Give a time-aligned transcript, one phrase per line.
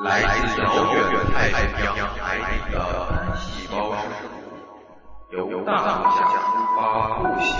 [0.00, 2.78] 来自遥远太平洋海底的
[3.10, 4.00] 单细胞生
[4.32, 4.34] 物，
[5.30, 6.02] 由大象
[6.74, 7.58] 发布形式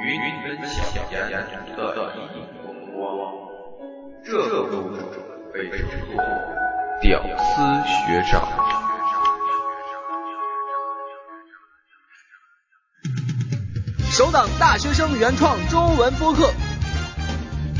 [0.00, 2.64] 与你分享沿途的一影风
[2.94, 2.96] 光。
[4.24, 5.02] 这个物种
[5.52, 5.80] 被称
[6.14, 6.22] 作
[7.02, 7.44] “屌丝
[7.84, 8.46] 学长”。
[14.12, 16.52] 首档大学生原创中文播客，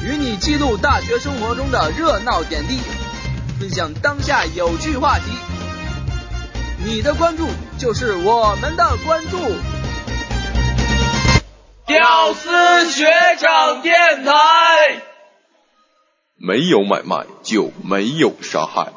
[0.07, 2.79] 与你记录大学生活中的热闹点滴，
[3.59, 5.25] 分享当下有趣话题。
[6.85, 9.37] 你的关注就是我们的关注。
[11.87, 13.05] 屌丝学
[13.41, 14.33] 长电台，
[16.37, 18.93] 没有买卖就没有杀害。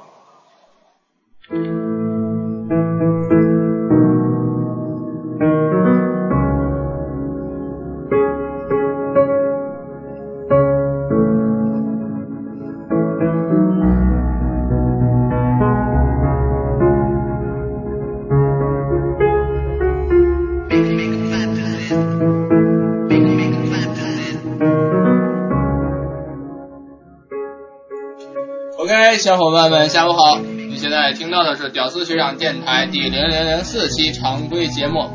[29.20, 30.40] 小伙伴们，下午好！
[30.40, 35.10] 你现在听到的是屌丝学长电台第零零零四期常规节目。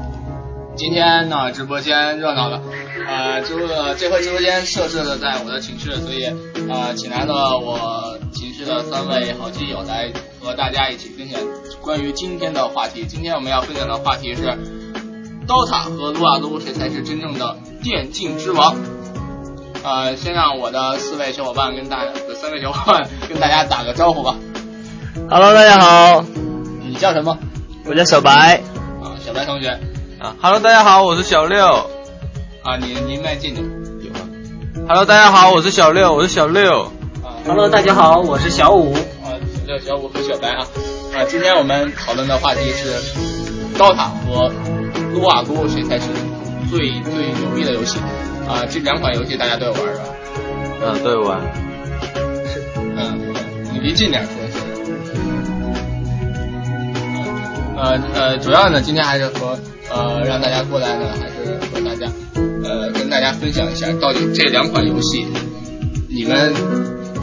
[0.76, 2.60] 今天呢，直播间热闹了，
[3.08, 6.26] 呃，直播这回直播间设置了在我的寝室，所以
[6.68, 11.40] 呃，请来了我寝室的三位好基友来和大家一起分享
[11.80, 13.06] 关于今天的话题。
[13.06, 14.42] 今天我们要分享的话题是
[15.46, 18.76] ，DOTA 和撸啊撸谁才是真正的电竞之王？
[19.84, 22.06] 呃，先让我的四位小伙伴跟大
[22.40, 24.34] 三位小伙伴跟大家打个招呼吧。
[25.28, 26.24] Hello，大家好，
[26.82, 27.36] 你叫什么？
[27.84, 28.62] 我叫小白。
[29.02, 29.68] 啊，小白同学。
[30.18, 31.66] 啊，Hello，大家好，我是小六。
[32.62, 33.62] 啊，你离麦近点。
[34.00, 34.20] 有吗。
[34.88, 36.84] Hello，大家好，我是小六，我是小六。
[37.22, 38.94] 啊 Hello，大家好，我是小五。
[38.94, 40.66] 啊，小六、小五和小白啊。
[41.14, 42.94] 啊，今天我们讨论的话题是
[43.76, 44.50] ，DOTA 和
[45.12, 46.06] 撸啊撸谁才是
[46.70, 47.98] 最最牛逼的游戏？
[48.48, 50.04] 啊，这两款游戏大家都有玩是吧？
[50.82, 51.40] 嗯，都有玩。
[52.46, 52.62] 是，
[52.96, 53.34] 嗯，
[53.72, 54.32] 你离近点说。
[57.76, 59.58] 呃呃，主要呢，今天还是和
[59.90, 62.10] 呃让大家过来呢，还是和大家
[62.64, 65.26] 呃跟大家分享一下，到底这两款游戏
[66.08, 66.54] 你们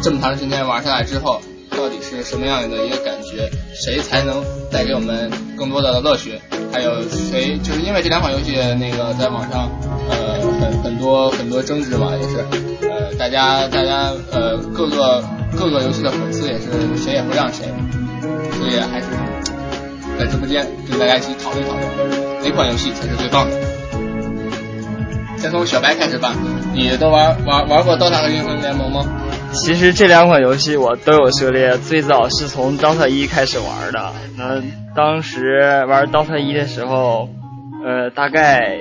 [0.04, 3.50] 这么长时间玩下来之后，到底是什么样的一个感觉？
[3.74, 6.40] 谁才能带给我们更多的乐趣？
[6.72, 9.70] 还有谁就是因为这两款游戏那个在网上
[10.10, 10.31] 呃
[10.62, 12.38] 很很多很多争执嘛，也是
[12.88, 15.22] 呃大家大家呃各个
[15.58, 17.66] 各个游戏的粉丝也是谁也不让谁，
[18.54, 19.08] 所以还是。
[20.20, 23.58] 在直播间跟大家一起讨论讨论哪款游戏才是最棒的。
[25.38, 26.32] 先从小白开始吧，
[26.76, 29.04] 你都玩玩玩过 DOTA 和英雄联盟吗？
[29.54, 34.14] 其实这两款游戏我都有涉猎，最早是从 DOTA 一开始玩的。
[34.38, 34.62] 那
[34.96, 37.28] 当时玩 DOTA 一的时候，
[37.84, 38.78] 呃，大概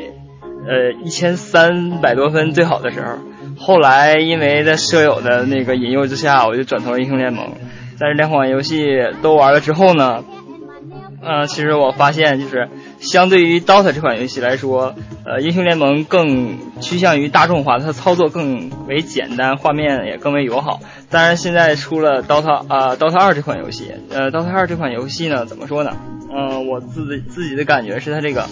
[0.67, 3.19] 呃一千三百多分最好的时候。
[3.59, 7.53] 后来因为在舍友的那个引诱之下，我就转投了英雄联盟。
[7.99, 8.87] 在这两款游戏
[9.21, 10.25] 都玩了之后呢，
[11.23, 12.71] 呃，其实我发现就是
[13.01, 14.95] 相对于 DOTA 这款游戏来说，
[15.27, 20.81] 呃，英雄联盟更趋向于大众化，它操作更为简单，画面也更为友好。
[21.11, 25.95] 当然，现在出了 DOTA 啊、呃、，DOTA 二这款游戏，呃，DOTA 二这款游戏呢，怎么说呢？
[26.33, 28.47] 嗯、我自己自己的感觉是它这个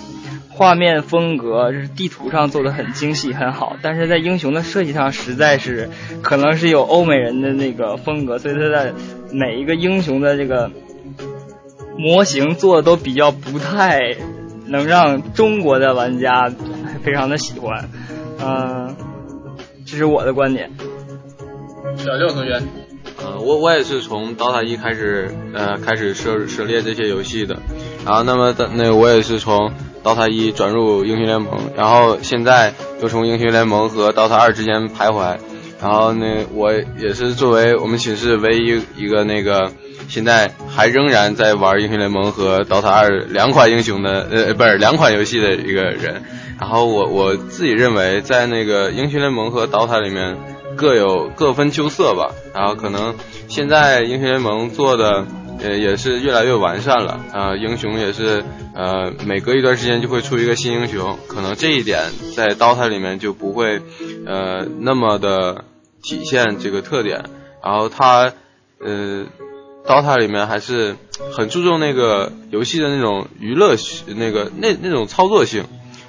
[0.59, 5.89] 画面风格，就是地图上做的很精细很好，但是在英雄的设计上实在是
[6.21, 8.93] 可能是有欧美人的那个风格，所以他在
[9.31, 10.71] 每一个英雄的这个。
[12.01, 14.17] 模型做的都比较不太
[14.67, 16.49] 能让中国的玩家
[17.03, 17.89] 非常的喜欢，
[18.39, 18.97] 嗯、呃，
[19.85, 20.71] 这是我的观点。
[21.97, 22.63] 小六同学，
[23.21, 27.59] 呃，我我也是从 DOTA 一开始，呃，开始涉涉猎这些游戏的，
[28.07, 29.73] 然后那么的那我也是从
[30.15, 35.37] DOTA 一转入英雄联盟，然后现在又从英雄联盟和 DOTA 二之间徘徊，
[35.81, 39.73] 然后呢，我也是作为我们寝室唯一一个那个。
[40.09, 46.23] 现在还仍然在玩英雄联盟和 DOTA 二两款英雄的呃不是两款游戏的一个人，
[46.59, 50.39] 然后我我自己认为在那个英雄联盟和 DOTA 里面
[50.77, 53.15] 各有各分秋色吧，然后可能
[53.49, 55.27] 现在英雄联盟做的
[55.61, 58.45] 呃也是越来越完善了啊、呃，英雄也是
[58.75, 63.81] 呃每隔一段时间就会出一个新英雄，可能这一点在 DOTA 里面就不会
[64.27, 65.65] 呃那么的
[66.03, 67.25] 体现这个特点，
[67.63, 68.33] 然后它
[68.79, 69.27] 呃。
[69.87, 70.97] DOTA 里面还是
[71.33, 73.75] 很注重那个游戏的那种娱乐，
[74.17, 75.65] 那个那那种操作性。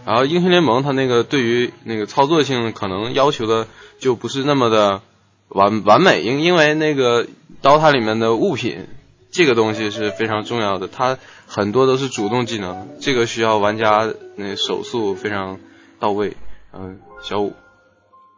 [0.05, 3.67] 然后英雄联盟它那个对于那个操作性可能要求的
[3.97, 5.01] 就不是那么的
[5.47, 7.25] 完完美，因因为那个
[7.63, 8.85] ，DOTA 里面的物品
[9.31, 11.17] 这个东西是非常重要的，它
[11.47, 15.59] 很多都是主动技能，这个需要玩家那手速非常
[15.99, 16.35] 到位。
[16.73, 17.53] 嗯，小五。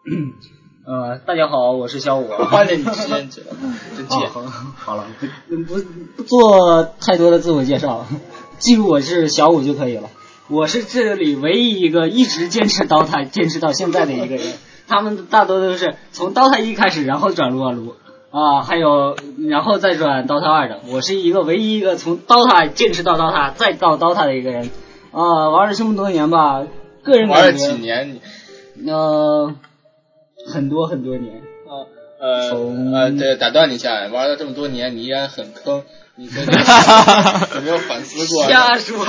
[0.83, 2.27] 呃，大家好，我是小五。
[2.49, 3.47] 换着你时间去了，
[3.95, 4.29] 真贱。
[4.29, 5.05] 好了，
[5.47, 5.81] 不不
[6.17, 8.05] 不做太多的自我介绍，
[8.59, 10.09] 记住我是小五就可以了。
[10.47, 14.53] 我是这里唯一一个一直坚持 DOTA 坚持到现在的一个人。
[14.88, 17.95] 他们大多都是从 DOTA 一开始，然后转撸啊撸
[18.31, 19.16] 啊，还有
[19.50, 20.80] 然后再转 DOTA 二的。
[20.89, 24.69] 我是一个唯一一个从 DOTA 坚持到 DOTA 再到 DOTA 的一个人。
[25.12, 26.66] 啊，玩了这么多年吧，
[27.04, 28.19] 个人玩了几年？
[28.88, 29.54] 呃。
[30.51, 31.36] 很多很多年
[31.68, 31.86] 啊，
[32.19, 35.84] 呃呃，对，打断你一下，玩了这么多年，你依然很坑，
[36.16, 36.25] 你
[37.56, 38.45] 有没有反思过？
[38.50, 39.06] 瞎说，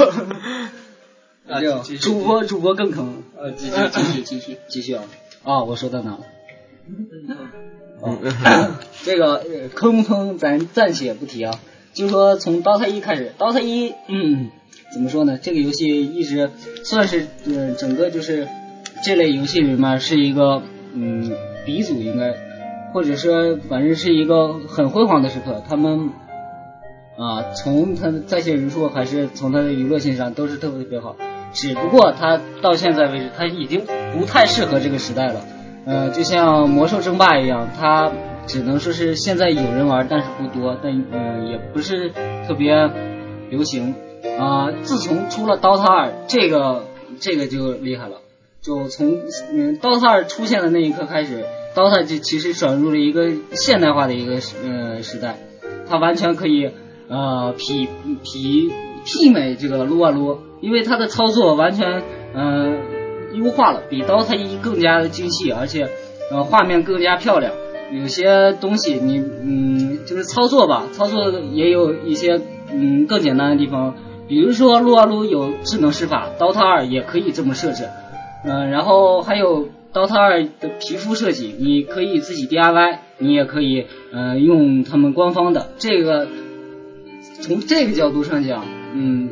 [2.02, 3.22] 主播主播更坑。
[3.34, 5.04] 呃，继续继续继续继续啊！
[5.42, 6.20] 啊，我说到哪了？
[8.04, 8.18] 嗯
[9.04, 9.44] 这个
[9.74, 11.60] 坑不坑咱暂且不提啊，
[11.92, 14.50] 就说从 DOTA 一开始，DOTA 一，嗯，
[14.92, 15.38] 怎么说呢？
[15.40, 16.50] 这个游戏一直
[16.84, 18.48] 算是嗯，整个就是
[19.04, 20.62] 这类游戏里面是一个。
[20.94, 21.32] 嗯，
[21.64, 22.34] 鼻祖应该，
[22.92, 25.62] 或者说反正是一个很辉煌的时刻。
[25.66, 26.10] 他们
[27.16, 31.16] 啊，从他的在线人数还是从他的娱乐性上都是特别特别好。
[31.54, 35.46] 只不过他到现在为止，他已经不太适合这个时代了。
[35.84, 38.10] 呃，就像魔兽争霸一样，它
[38.46, 42.10] 只能说是现在有人玩，但是不多，但嗯也不是
[42.46, 42.90] 特别
[43.50, 43.94] 流行
[44.38, 44.70] 啊。
[44.82, 46.84] 自从出了 DOTA 二，这个
[47.20, 48.18] 这个就厉害了。
[48.60, 49.18] 就从
[49.52, 51.44] 嗯，DOTA 二出现的那一刻开始
[51.74, 54.34] ，DOTA 就其实转入了一个现代化的一个
[54.64, 55.36] 呃时代，
[55.88, 56.70] 它完全可以
[57.08, 57.88] 呃匹
[58.22, 58.72] 匹
[59.04, 62.02] 媲美这个撸啊撸，因为它的操作完全
[62.34, 62.78] 嗯
[63.34, 65.88] 优化了，比 DOTA 一更加的精细，而且
[66.30, 67.52] 呃画面更加漂亮。
[67.92, 72.40] 有些东西你嗯就是操作吧，操作也有一些
[72.72, 73.94] 嗯更简单的地方，
[74.28, 77.84] 比如说撸啊撸有智能施法，DOTA 二也可以这么设置。
[78.44, 85.68] 嗯，然后还有 DOTA 二的皮肤设计，你可以自己 DIY，你也可以嗯用他们官方的。
[85.76, 86.26] 这个
[87.42, 88.64] 从这个角度上讲，
[88.94, 89.28] 嗯，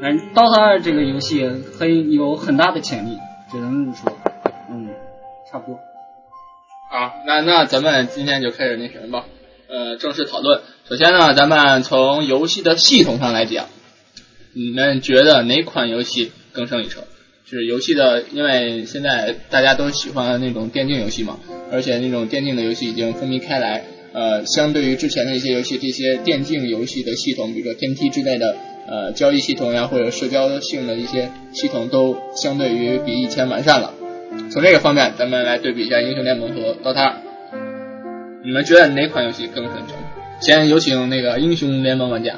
[0.00, 3.16] 反正 DOTA 二这个游戏很有很大的潜力，
[3.50, 4.16] 只能这么说。
[4.70, 4.88] 嗯，
[5.50, 5.80] 差不多。
[6.90, 9.26] 好，那那咱们今天就开始那什么吧，
[9.68, 10.60] 呃，正式讨论。
[10.88, 13.66] 首先呢，咱们从游戏的系统上来讲，
[14.54, 17.02] 你们觉得哪款游戏更胜一筹？
[17.48, 21.38] 是游戏的，因为现在大家都喜欢那种电竞游戏嘛，
[21.72, 23.84] 而且那种电竞的游戏已经风靡开来。
[24.12, 28.56] 呃，相对于之前的一些游戏，这些电竞游戏的系统，比如说天梯之类的
[28.88, 33.92] 呃交易系统呀，或者社交性的一些系统，都相对于比以前完善了。
[34.50, 37.12] 从这个方面，咱们来对比一下英雄联盟和 DOTA。
[38.44, 39.94] 你们觉得哪款游戏更胜一筹？
[40.40, 42.34] 先有请那个英雄联盟玩家。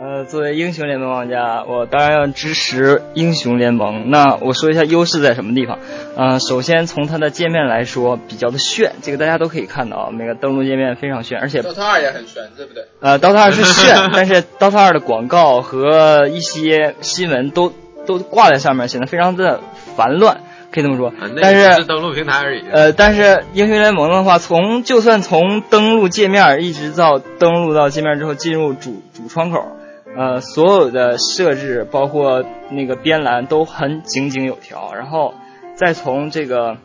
[0.00, 4.10] 呃，作为英雄联盟玩家，我当然要支持英雄联盟。
[4.10, 5.78] 那我说一下优势在什么地方？
[6.16, 12.84] 呃，首先从它的界面来说，比较的炫，这个大家都可以看到，每个登录界面非常炫，而且 DOTA 二也很炫，对不对？
[12.98, 17.72] 呃，DOTA 二是炫，但是 DOTA 二的广告和一些新闻都
[18.04, 19.60] 都挂在上面，显得非常的
[19.96, 20.40] 烦乱，
[20.72, 21.12] 可以这么说。
[21.40, 22.64] 但是登录平台而已。
[22.68, 29.76] 呃，但是英雄联盟的话，从就算从登录界面一直到登录到界面之后进入主主窗口。
[30.16, 35.34] 呃，所有的设置包括那个边栏都很井井有条，然后
[35.74, 36.76] 再从这个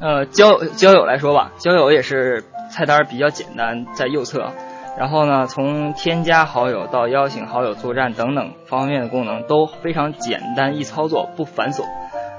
[0.00, 4.50] 呃交交友来说吧，交友也是菜单比较简单，在右侧。
[4.98, 11.84] 然后呢，从添加好友到邀请好友作战等等方面的功能都非常简单易操作，不繁琐。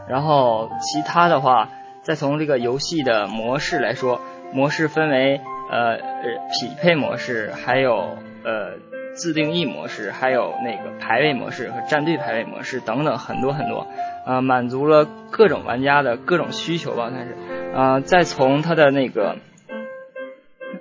[0.10, 1.70] 然后其他的话，
[2.02, 4.20] 再从这个游戏的模式来说，
[4.54, 5.40] 模式分为
[5.72, 5.98] 呃
[6.52, 8.95] 匹配模式，还有呃。
[9.15, 13.88] 自定义模式，还有那个排位模式和战队排位模式等等很多很多，
[14.25, 17.36] 啊，满足了各种玩家的各种需求吧，算是。
[17.74, 19.38] 啊，再从它的那个，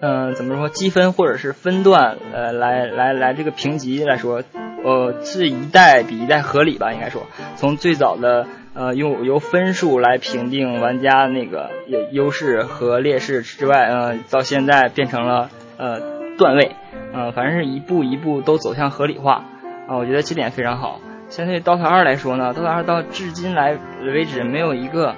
[0.01, 4.43] 嗯，怎么说积分或者是分段，呃，来来来这个评级来说，
[4.85, 7.27] 呃，是一代比一代合理吧，应该说。
[7.57, 16.01] 从最早的呃用由分数来评定玩家那个优优势和劣势之外，呃，到现在变成了呃
[16.37, 16.73] 段位。
[17.15, 19.45] 嗯，反正是一步一步都走向合理化
[19.89, 21.01] 啊，我觉得这点非常好。
[21.29, 25.15] 相对于 DOTA 二来说呢，DOTA 二到至今来为止没有一个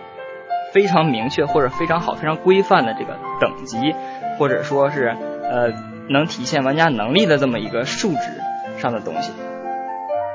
[0.73, 3.95] 非常明确或者非常好、非常规范的这个等级，
[4.39, 5.73] 或者说是呃
[6.09, 8.19] 能体现玩家能力的这么一个数值
[8.79, 9.33] 上的东西。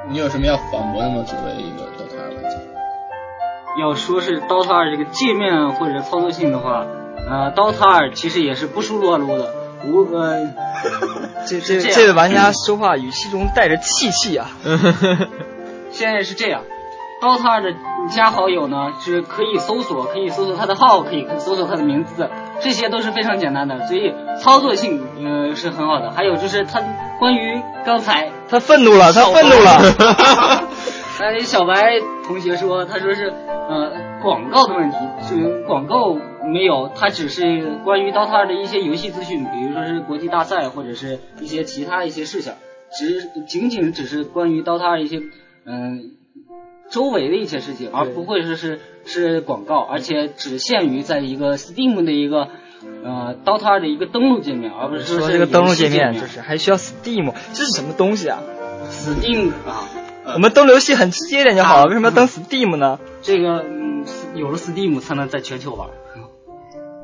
[0.09, 1.23] 你有什么要反驳的吗？
[1.25, 2.59] 作为一个 DOTA 二玩家，
[3.79, 6.85] 要说是 DOTA 二这个界面或者操作性的话，
[7.29, 9.53] 呃，DOTA 二其实也是不输撸啊撸的。
[9.83, 10.47] 无呃，
[11.59, 14.47] 这这这位玩家说话语气中带着气气啊。
[15.91, 16.61] 现在是这样
[17.21, 17.73] ，DOTA 二的
[18.09, 22.29] 加好友呢是可以搜索，可以搜索他的号，可以搜索他的名字，
[22.61, 26.11] 这些都是非常简单的，所以操作性呃是很好的。
[26.11, 26.81] 还有就是他
[27.19, 30.67] 关于刚才他愤怒了，他愤怒了。
[31.21, 33.31] 哎，小白同学说，他说是
[33.69, 33.91] 呃
[34.23, 42.55] 广告的问题，是广告没有，它只是关于 DOTA 二的一些游戏资讯，比如说是国际大赛或者是一些其他一些事项，
[42.97, 45.21] 只仅仅只是关于 DOTA 二一些
[45.65, 46.11] 嗯、
[46.89, 52.47] 周围的一些事情，而不会说是是广告，而且只限于在一个 Steam 的一个
[53.03, 58.39] 呃 DOTA 二的一个登录界面，而不是说这个登录界面就是还需要 Steam，这是什么东西啊
[58.89, 59.87] ？Steam 啊。
[60.33, 62.99] 我们登游戏很直接一点就好了，为什么要登 Steam 呢？
[63.21, 64.05] 这个嗯，
[64.35, 65.89] 有了 Steam 才能在全球玩。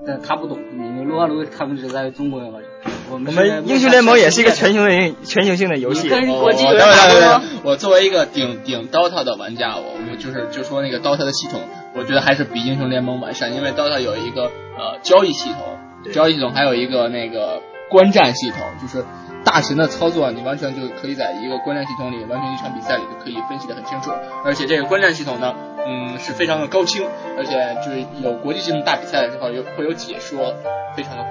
[0.08, 2.64] 但他不懂，你们撸啊撸他们只在中国玩。
[3.12, 4.90] 我们我们英雄联盟也是一个全球的
[5.24, 6.10] 全球性的游戏。
[6.10, 11.62] 国际我人打过吗对对对，我作为一个顶顶 DOTA 的玩家，我我就是就说那个 DOTA 的系统，
[11.94, 19.06] 我觉得还是比英雄联盟完善，因为 DOTA 有一个呃交易系统，交易系统还有一个那个观战系统，就是
[19.48, 24.12] 大神的操作，你完全就可以在一个观战系统里，完全一场比赛里就可以分析的很清楚。
[24.44, 25.56] 而且这个观战系统呢，
[25.88, 30.54] 嗯，是非常的高清，而且就是有国际性的大比赛的时候有会有解说，
[30.98, 31.24] 非常的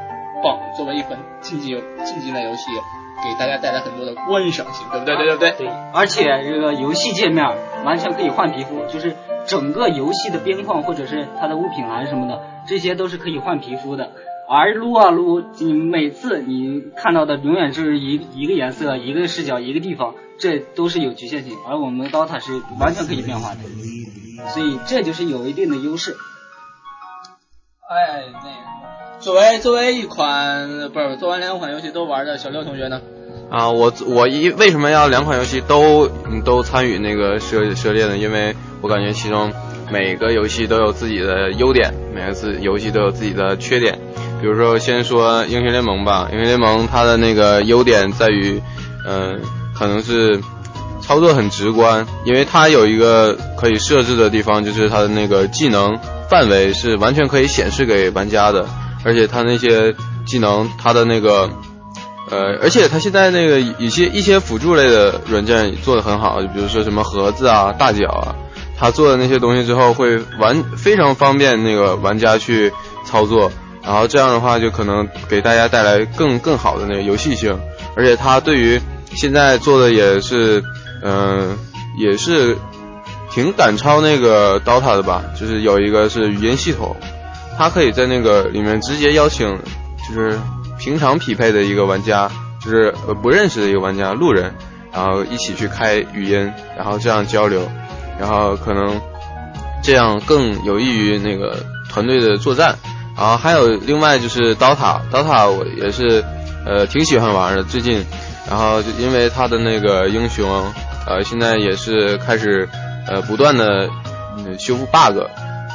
[0.42, 0.58] 棒。
[0.75, 2.70] 作为一款竞技竞技类游戏，
[3.23, 5.04] 给大家带来很多的观赏性，对不？
[5.04, 5.66] 对对对对。
[5.66, 7.44] 对，而且这个游戏界面
[7.85, 14.08] 完全可以换皮肤，就是整个游戏的边框或者是它的物品栏什么的，这些都是可以换皮肤的。
[14.48, 21.56] 而撸啊撸，你每次你看到的永远是一一个颜色、一个视角、一个地方，这都是有局限性。
[21.68, 23.60] 而我们的 DOTA 是完全可以变化的，
[24.50, 26.16] 所以这就是有一定的优势。
[27.88, 33.00] 哎，那个，作为作为一款不是做完两款游戏都玩的小六同学呢？
[33.50, 38.16] 啊，我我一为什么要两款游戏都嗯都参与那个涉涉猎呢？
[38.16, 39.52] 因为我感觉其中
[39.90, 43.98] 每个游戏都有自己的优点，每个自游戏都有自己的缺点。
[44.40, 48.61] 比如说，先说英雄联盟吧，英雄联盟它的那个优点在于，
[49.07, 49.40] 嗯、
[49.75, 50.40] 可能是
[51.00, 58.66] 操作很直观，因为它有一个可以设置的地方，就是它的那个技能范围是完全可以显示给玩家的，
[59.05, 59.95] 而且它那些
[60.26, 61.50] 技能，它的那个。
[62.28, 68.35] 呃，而且它现在那个一些一些辅助类的软件做的很好，就比如说什么盒子啊、大脚啊，
[68.76, 72.73] 它做的那些东西之后会完非常方便那个玩家去
[73.05, 73.52] 操作，
[73.87, 77.57] 然后这样的话就可能给大家带来更更好的那个游戏性，
[77.95, 78.81] 而且它对于
[79.14, 80.61] 现在做的也是，
[81.02, 81.57] 嗯、
[81.97, 82.57] 也是
[83.31, 86.97] 挺赶超那个 DOTA 的吧，就是有一个是语音系统，
[87.57, 89.57] 它可以在那个里面直接邀请，
[90.09, 90.37] 就是
[90.81, 92.28] 平常匹配的一个玩家，
[92.61, 94.52] 就是呃不认识的一个玩家路人，
[94.93, 97.71] 然后一起去开语音，然后这样交流，
[98.19, 99.00] 然后可能
[99.81, 101.57] 这样更有益于那个
[101.88, 102.76] 团队的作战。
[103.16, 106.25] 然后还有另外就是 DOTA，DOTA 我也是
[106.64, 108.04] 呃挺喜欢玩的，最近，
[108.49, 110.49] 然后就因为他的那个英雄，
[111.06, 112.68] 呃现在也是开始
[113.08, 113.88] 呃不断的、
[114.38, 115.18] 嗯、修复 bug，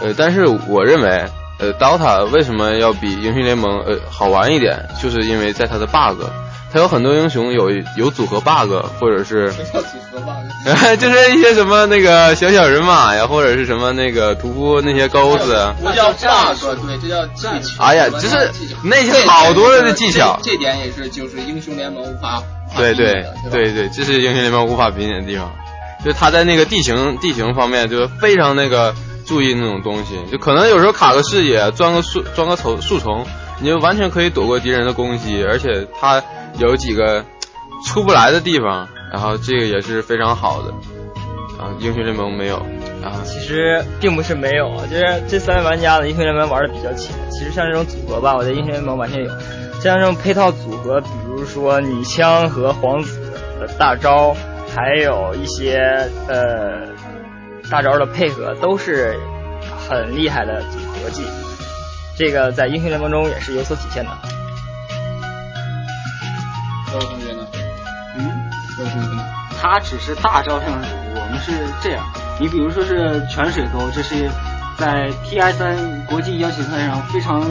[0.01, 1.25] 呃但是我认为。
[1.63, 4.83] 呃，DOTA 为什么要比英雄联盟呃好玩一点？
[4.99, 6.23] 就是因为在它的 bug，
[6.73, 10.99] 它有很多英雄有有组合 bug，或者是什么叫组合 bug？
[10.99, 15.75] 就是一些什么那个小小人马呀，或者是什么那个屠夫那些钩子啊。
[15.81, 17.83] 不叫 bug，对，这叫技巧。
[17.83, 18.51] 哎呀，就是
[18.83, 20.39] 那些好多的技巧。
[20.43, 22.41] 这点也是就是英雄联盟无法
[22.77, 25.51] 对对对对，这是英雄联盟无法比拟的地方，
[26.05, 28.93] 就是它在那个地形地形方面就是非常那个。
[29.23, 33.25] 注意那种东西，就可能有时候卡个视野，钻个树，钻个草树丛，
[33.59, 36.21] 你就完全可以躲过敌人的攻击，而且它
[36.57, 37.23] 有几个
[37.85, 40.69] 出不来的地方，然后这个也是非常好的。
[41.59, 42.57] 啊，英雄联盟没有
[43.03, 47.15] 啊，其实并不是没有，就是这三位玩家的英雄联盟玩的比较浅。
[47.29, 49.29] 其实像这种组合吧，我在英雄联盟完全有，
[49.79, 53.19] 像这种配套组合，比如说女枪和皇子
[53.59, 54.35] 的大招，
[54.75, 56.91] 还有一些呃。
[57.69, 59.17] 大招的配合都是
[59.87, 61.23] 很厉害的组合技，
[62.17, 64.11] 这个在英雄联盟中也是有所体现的。
[66.91, 67.47] 高同学呢？
[68.17, 69.25] 嗯，高同学呢？
[69.59, 70.69] 他只是大招上
[71.15, 72.05] 我们是这样。
[72.39, 74.29] 你比如说是泉水沟，这是
[74.77, 77.43] 在 TI 三国际邀请赛上非常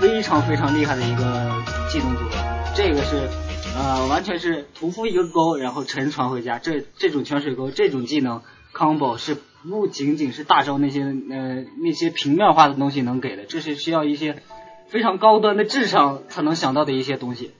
[0.00, 1.50] 非常非常厉害的一个
[1.90, 2.36] 技能组合，
[2.74, 3.28] 这个是。
[3.74, 6.58] 呃，完全是屠夫一个钩，然后沉船回家。
[6.58, 8.42] 这这种泉水沟这种技能
[8.74, 14.42] combo 是不仅仅是大招那些呃那些平面化的东西能给的，这是需要一些
[14.88, 17.52] 非常高端的智商才能想到的一些东西，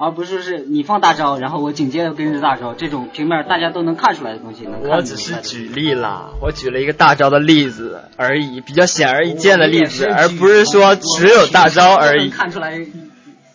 [0.00, 4.62] 而不是是你放大招，然后我紧接着跟着大招这种平面大家都能看出来的东西。
[4.62, 12.30] 能看我只是举例啦，我举了一个大招的例子而已，比较显而易见的例子，而不是说只有大招而已。
[12.30, 12.78] 看出来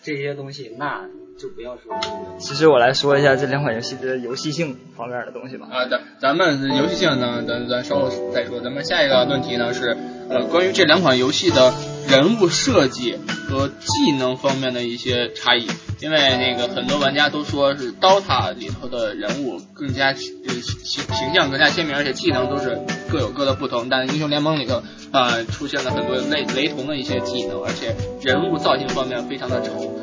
[0.02, 1.06] 这些东西，那
[1.44, 1.94] 就不要说。
[2.40, 5.68] 其实我来说一下这两款游戏的游戏性方面的东西吧。
[5.70, 8.62] 啊，咱咱们游戏性呢，咱咱稍后再说。
[8.62, 9.98] 咱们下一个问题呢是，
[10.30, 11.74] 呃，关于这两款游戏的
[12.08, 13.20] 人物设计
[13.50, 15.68] 和技能方面的一些差异。
[16.00, 23.90] 因为那个很多玩家都说是 DOTA 里头的人物更加呃形形象更加鲜明，而且技能都是各有各的不同。
[23.90, 24.82] 但英雄联盟里头
[25.12, 29.98] 呃出现了很多雷雷同的一些技能，而且人物造型方面非常的丑，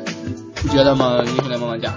[0.61, 1.23] 不觉得吗？
[1.25, 1.93] 英雄联盟玩家？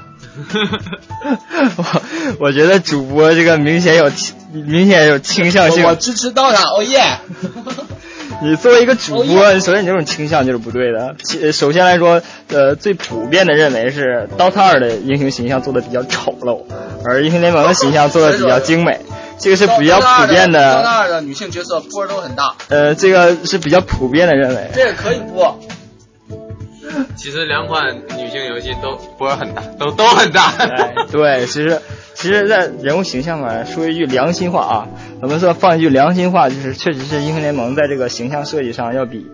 [1.76, 2.02] 我
[2.46, 4.10] 我觉得主播这个明显有
[4.52, 5.84] 明显有倾向性。
[5.84, 7.18] 我支持 DOTA，哦耶！
[8.42, 11.14] 你作为一个主播，你首先你这种倾向就是不对的。
[11.22, 16.62] 其首先来说，呃，最普遍的认为是 DOTA 二的英雄形象做的比较丑陋，
[17.04, 18.98] 而英雄联盟的形象做的比较精美。
[19.38, 20.82] 这个是比较普遍的。
[20.82, 22.54] DOTA 二的女性角色波都很大。
[22.68, 24.70] 呃，这个是比较普遍的认为。
[24.74, 25.60] 这个可以播。
[27.16, 30.50] 其实两款女性游戏都波很大，都 都很大。
[30.58, 31.80] 哎，对，其 实
[32.14, 34.88] 其实，在人物形象嘛，说一句良心话啊，
[35.20, 39.26] 怎么说放一句良心话，就是确实是英雄联盟在这个形象设计上要比，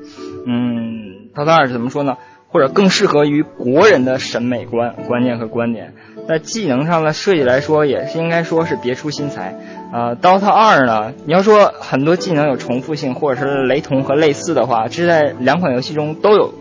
[0.47, 2.17] 嗯，DOTA 二怎么说呢？
[2.53, 5.95] 或者更适合于国人的审美观、观念和观点。
[6.29, 9.57] 在技能上的设计来说，也是应该说是别出心裁。
[9.93, 16.55] 啊、呃、，DOTA 二呢，你要说很多技能有重复性或者是雷同和类似的话，这在两款游戏中都有。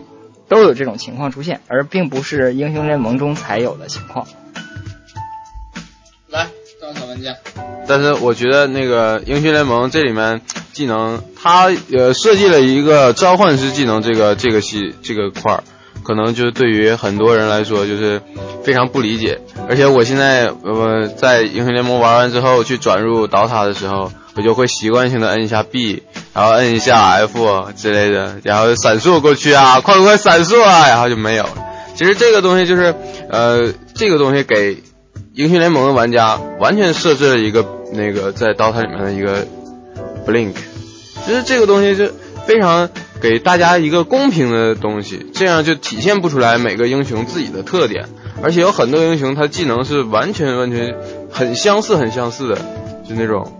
[0.50, 4.26] 都有这种情况出现，而并不是英雄联盟中才有的情况。
[6.28, 6.48] 来，
[6.80, 7.36] 张小玩家。
[7.86, 10.40] 但是我觉得那个英雄联盟这里面
[10.72, 15.62] 技能，它呃设计了一个召唤师技能这个这个系这个块儿，
[16.02, 18.20] 可能就是对于很多人来说就是
[18.64, 19.40] 非常不理解。
[19.68, 26.02] 而且我现在呃在英雄联盟玩完之后去转入 DOTA 的时候，我就会习惯性的摁一下 B。
[26.32, 31.56] 然后摁一下 F 之类的，然后闪烁过去啊，快快闪烁啊，然后就没有了。
[31.96, 32.94] 其实这个东西就是，
[33.28, 34.80] 呃，这个东西给
[35.34, 39.44] 英雄联盟的玩家完全设置了一个那个在 DOTA 里面的一个
[40.24, 40.54] blink，
[41.26, 42.14] 其实这个东西是
[42.46, 42.88] 非常
[43.20, 48.08] 给大家一个公平的东西，这样就体现不出来每个英雄自己的特点，
[48.40, 50.94] 而且有很多英雄他技能是完全完全
[51.28, 52.54] 很相似很相似的，
[53.06, 53.59] 就那种。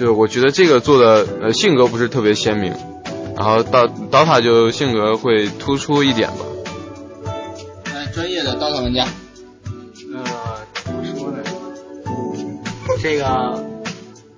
[0.00, 2.72] 就我觉得这个做的呃性格不是特别鲜明，
[3.36, 6.36] 然后到 DOTA 就性格会突出一点吧。
[7.94, 9.04] 来，专业的 DOTA 玩家。
[10.14, 10.24] 呃，
[10.84, 11.42] 怎么说呢？
[13.02, 13.62] 这个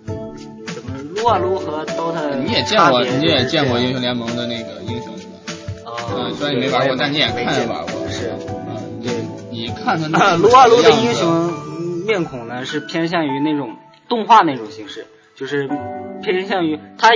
[0.05, 2.39] 怎么撸啊撸和 DOTA？
[2.45, 5.93] 你也见过，你也见过英雄联盟的那个英雄是吧？
[5.93, 8.09] 啊、嗯，虽然你没玩过，但你也看着玩过。
[8.11, 8.33] 是。
[8.49, 9.13] 嗯，对，
[9.53, 11.53] 你看看那 撸啊撸的英雄
[12.05, 13.77] 面孔呢，是偏向于那种
[14.09, 15.07] 动画那种形式。
[15.35, 15.69] 就是
[16.23, 17.11] 偏向于它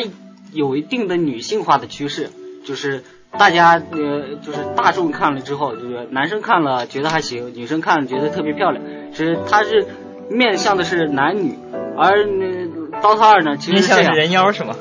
[0.52, 2.30] 有一定的女性化的趋势，
[2.64, 3.02] 就是
[3.38, 8.82] 大家呃就是大众看了之后，就是男生看了觉得还行，女生看了觉得特别漂亮。
[9.12, 9.86] 其实它是
[10.30, 11.56] 面向的是男女，
[11.96, 14.14] 而呃刀塔二呢其实是这样。
[14.14, 14.74] 人妖是吗？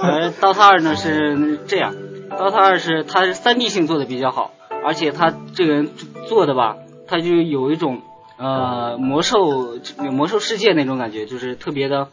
[0.00, 1.94] 而刀塔二呢是这样，
[2.30, 4.52] 刀塔二是它是三 D 性做的比较好，
[4.84, 5.90] 而且它这个人
[6.28, 8.02] 做的吧，他就有一种
[8.38, 9.78] 呃魔兽
[10.12, 12.08] 魔兽世界那种感觉，就是特别的。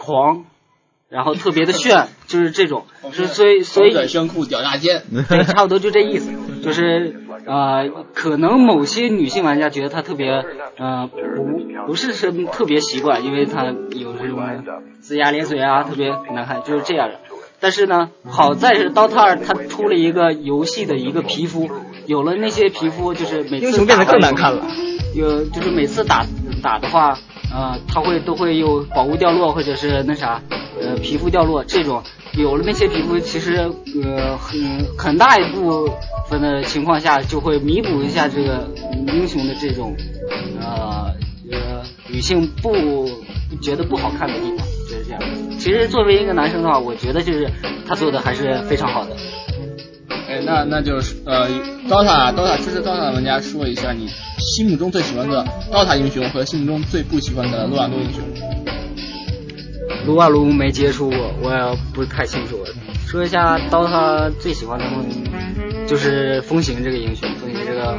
[0.00, 0.44] 狂，
[1.08, 6.30] 然后特别的炫， 就是这种，是所以所以短炫酷屌大肩， 对，差不多就这意思，
[6.62, 7.16] 就是
[7.46, 10.30] 呃，可能某些女性玩家觉得他特别
[10.76, 14.38] 呃不不是什么特别习惯，因为他有这种
[15.02, 17.18] 龇牙咧嘴啊，特别难看，就是这样的。
[17.58, 21.68] 但是呢，好在是 DOTA 二它出了一个游戏的一个皮肤，
[22.08, 24.66] 有了那些皮肤，就是每次英雄变得更难看了。
[25.14, 26.26] 有就是每次打
[26.62, 27.16] 打的话。
[27.50, 30.42] 呃，它会都会有宝物掉落，或者是那啥，
[30.78, 32.02] 呃，皮肤掉落这种，
[32.34, 33.72] 有了那些皮肤，其实
[34.04, 35.88] 呃很很大一部
[36.28, 38.68] 分的情况下，就会弥补一下这个
[39.06, 39.96] 英雄的这种
[40.60, 41.10] 呃
[41.50, 43.08] 呃女性不
[43.62, 45.22] 觉得不好看的地方，就是这样。
[45.58, 47.50] 其实作为一个男生的话，我觉得就是
[47.86, 49.16] 他做的还是非常好的。
[50.08, 51.48] 哎，那那就是呃
[51.88, 58.22] ，DOTA DOTA 支持 DOTA 的玩家说一下你心目中最喜欢的 DOTA 英雄和心目中最不喜欢的撸啊撸英雄。
[60.06, 62.58] 撸啊撸没接触过，我也不太清楚。
[63.06, 64.84] 说一下 DOTA 最喜欢的
[65.86, 67.96] 就是风行这个英雄，风行这个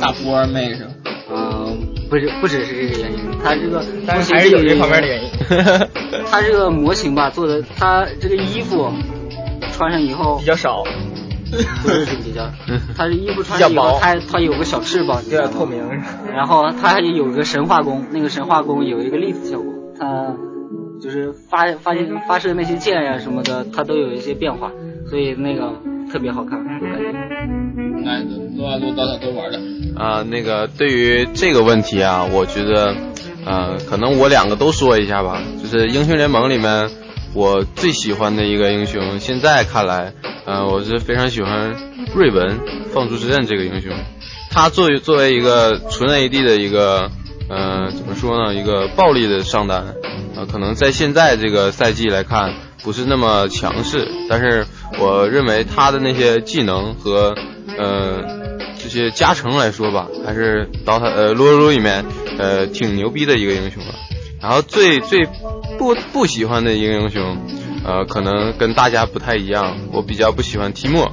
[0.00, 0.90] 大波儿妹是吧？
[1.30, 5.30] 嗯，不是，不只是这个原因，他这个但是还是有这方面的原因。
[6.30, 8.92] 他这个模型吧做的，他这个衣服
[9.72, 10.84] 穿上以后比较少。
[11.82, 12.50] 不是主角，
[12.96, 15.82] 他是衣服穿上以后，他他有个小翅膀，有点透明。
[16.34, 20.34] 然后他还有一个神话弓，那个神话弓有一个粒子效果，他
[21.00, 24.70] 就是发发现发射那些箭呀什么的，它都有一些变化，
[25.08, 25.72] 所以那个
[26.10, 27.12] 特别好看，我感觉。
[28.04, 28.20] 来，
[28.56, 29.58] 撸啊撸刀塔都玩的
[29.96, 32.94] 啊，那个对于这个问题啊，我觉得，
[33.46, 36.88] 呃，可能我两个都说一下吧，就是英雄联盟里面。
[37.34, 40.12] 我最喜欢的一个英雄，现在看来，
[40.46, 41.74] 呃，我是非常喜欢
[42.14, 42.60] 瑞文
[42.92, 43.90] 放逐之刃这个英雄。
[44.50, 47.10] 他作为作为一个纯 AD 的一个，
[47.48, 48.54] 呃，怎么说呢？
[48.54, 49.96] 一个暴力的上单，
[50.36, 54.64] 呃，可能在现在这个赛季来看不是那么强势，但是
[55.00, 57.34] 我认为他的那些技能和
[57.76, 58.22] 呃
[58.78, 62.04] 这些加成来说吧，还是刀塔呃撸撸里面
[62.38, 63.92] 呃挺牛逼的一个英雄了。
[64.44, 65.26] 然后最最
[65.78, 67.38] 不不喜欢的一个英雄，
[67.82, 69.78] 呃，可能跟大家不太一样。
[69.90, 71.12] 我比较不喜欢提莫，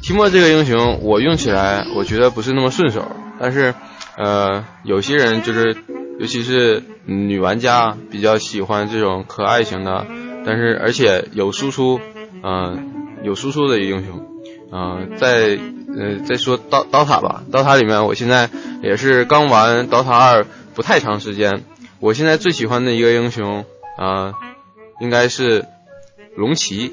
[0.00, 3.10] 提莫这个英雄我用起来我觉得不是那么顺手。
[3.40, 3.74] 但是，
[4.16, 5.76] 呃，有些人就是，
[6.20, 10.06] 尤其是女玩家比较喜欢这种可爱型的，
[10.46, 11.98] 但是而且有输出，
[12.44, 12.92] 嗯，
[13.24, 14.24] 有输出的一个英雄。
[14.70, 15.58] 嗯，在
[15.98, 18.48] 呃再说刀刀塔吧，刀塔里面我现在
[18.84, 21.64] 也是刚玩刀塔二不太长时间。
[22.02, 23.64] 我现在最喜欢的一个英雄
[23.96, 24.34] 啊，
[25.00, 25.64] 应该是
[26.34, 26.92] 龙骑。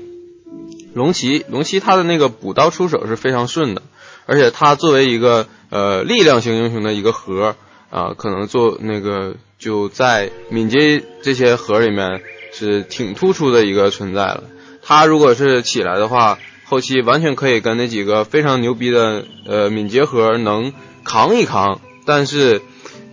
[0.94, 3.82] 龙骑，龙骑他的那个补刀出手是非常顺的，
[4.28, 7.56] 而且他作为一个呃力量型英雄的一个核
[7.90, 12.22] 啊，可能做那个就在敏捷这些核里面
[12.54, 14.44] 是挺突出的一个存在了。
[14.84, 20.72] 他如果是起来的话，后期完全可以跟那几个非常牛逼的呃敏捷核能
[21.04, 22.62] 扛一扛，但是。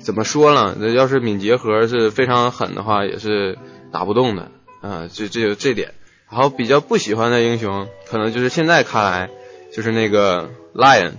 [0.06, 0.76] 怎么说呢？
[0.78, 3.58] 那要是敏捷核是非常狠的话，也是
[3.90, 5.08] 打不动的啊。
[5.12, 5.94] 这这就这点。
[6.30, 9.30] 然后比较不喜欢的英雄，可能就是现在看来，
[9.74, 11.14] 就是那个 Lion。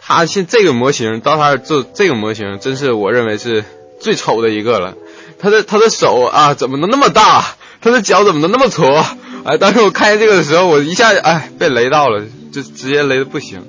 [0.00, 3.64] 他现这个模型，到他做这个模型，真是我认为是
[4.00, 4.96] 最丑的一个了。
[5.38, 7.44] 他的他的手啊，怎么能那么大？
[7.80, 9.04] 他的脚怎么能那么矬？
[9.44, 13.62] 哎，当时我看见这个的时候，我一下哎被雷到了，就直接雷的不行。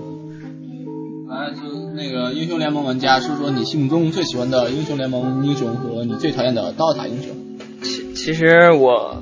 [2.02, 7.36] 那个英雄联盟玩家，说说你心目中最喜欢的英雄联盟英雄和你最讨厌的刀塔英雄。
[7.84, 9.22] 其其实我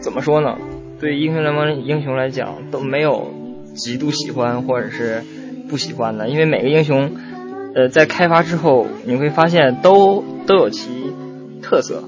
[0.00, 0.56] 怎么说呢？
[0.98, 3.28] 对英雄联盟英雄来讲，都没有
[3.76, 5.22] 极度喜欢或者是
[5.68, 7.12] 不喜欢的，因为每个英雄，
[7.76, 10.90] 呃，在开发之后，你会发现都都有其
[11.62, 12.02] 特色。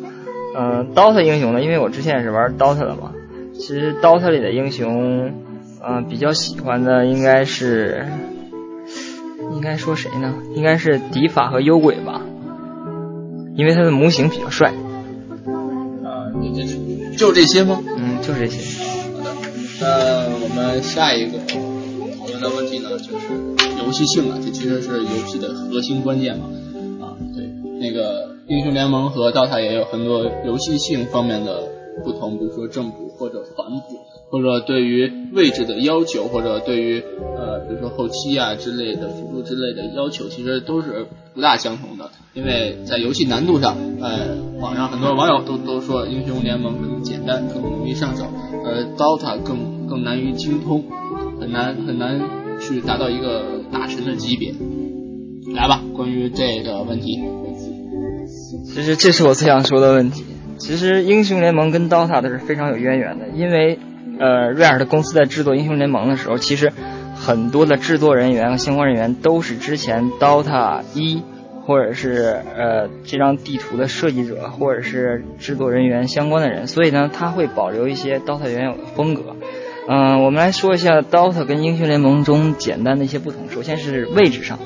[0.58, 3.12] 嗯，DOTA 英雄呢，因为我之前也是玩 DOTA 的嘛，
[3.54, 5.30] 其实 DOTA 里的英雄，
[5.86, 8.06] 嗯，比较喜欢的应该是。
[9.52, 10.34] 应该说谁呢？
[10.54, 12.22] 应该是迪法和幽鬼吧，
[13.54, 14.72] 因为他的模型比较帅。
[16.04, 17.82] 啊，就就这些吗？
[17.96, 18.84] 嗯，就这些。
[19.14, 19.34] 好的，
[19.80, 19.86] 那
[20.42, 23.26] 我们下一个讨论的问题呢，就是
[23.84, 24.38] 游戏性了。
[24.42, 26.44] 这其实是游戏的核心关键嘛。
[27.00, 31.68] 啊，对，那个英雄联盟和 DOTA 也有很多游戏性方面的
[32.04, 33.98] 不同，比如说正补或者反补。
[34.32, 37.29] 或者对于位置的要求，或者对于呃，
[37.68, 42.10] 比如说后期啊之类的辅助之类的要求，其实都是不大相同的。
[42.34, 48.24] 因为在游戏难度上，呃，网上很多网友都都说英雄联盟更简单，更容易上手，
[48.64, 50.84] 而，DOTA 更更难于精通，
[51.40, 52.20] 很难很难
[52.60, 54.54] 去达到一个大神的级别。
[55.54, 57.20] 来吧，关于这个问题，
[58.64, 60.24] 其实这是我最想说的问题。
[60.58, 63.78] 其实英雄联盟跟 DOTA 都是非常有渊源的，因为。
[64.22, 66.70] 呃，瑞尔的公司在制作英雄联盟的时候，其实
[67.30, 71.22] 很多的制作人员和相关人员都是之前 DOTA 一
[71.64, 79.36] 或者是呃这张地图的设计者或者是制作人员相关的人，所以呢，他会保留一些 DOTA 原有的风格。
[79.88, 83.48] 嗯，我们来说一下 DOTA 跟英雄联盟中简单的一些不同。
[83.48, 84.58] 首先是位置上，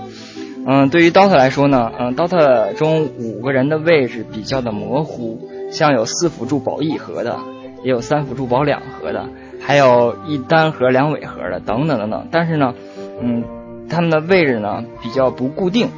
[0.66, 7.38] 嗯，对于 DOTA 来说呢，嗯，DOTA 中五个人的位置比较的模糊，像有四辅助保一盒的，
[7.82, 9.28] 也有三辅助保两盒的。
[9.66, 12.74] 还有一单核两尾核的等等等等，但是呢，
[13.22, 13.42] 嗯，
[13.88, 15.88] 他们的位置呢比较不固定，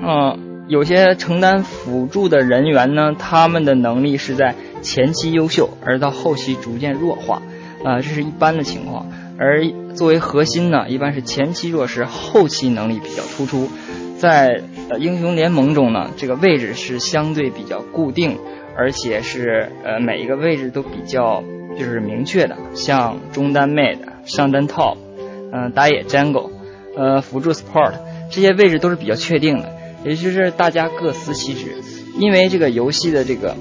[0.00, 7.42] 嗯，有些承担辅助的人员呢，他们的能力是在前期优秀，而到后期逐渐弱化，
[7.84, 9.06] 啊，这是一般的情况。
[9.38, 13.68] 而作为核心呢，一般是前期弱势，后期能力比较突出。
[14.16, 14.62] 在
[14.98, 18.38] 英雄联盟中呢，这个位置是相对比较固定，
[18.78, 21.44] 而且是呃每一个位置都比较。
[21.78, 24.96] 就是明确的，像中单 MAD、上单 top、
[25.52, 26.50] 嗯打野 jungle、
[26.96, 27.94] 呃辅助 support
[28.30, 29.72] 这些位置都是比较确定的，
[30.04, 31.76] 也就是大家各司其职。
[32.18, 33.56] 因为这个游戏的这个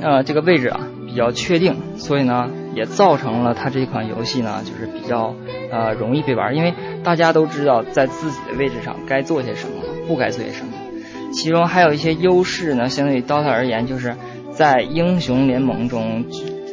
[0.00, 5.34] 呃这个位置啊比较确定，所以呢也也造成了它这款游戏呢，就是比较
[5.70, 6.72] 呃容易被玩，因为
[7.04, 10.72] 大家都知道在自己的位置上该做些什么，不该做些什么。
[11.30, 14.16] 其中还有一些优势呢，相对于 DOTA 而言，就是
[14.52, 16.24] 在英雄联盟中，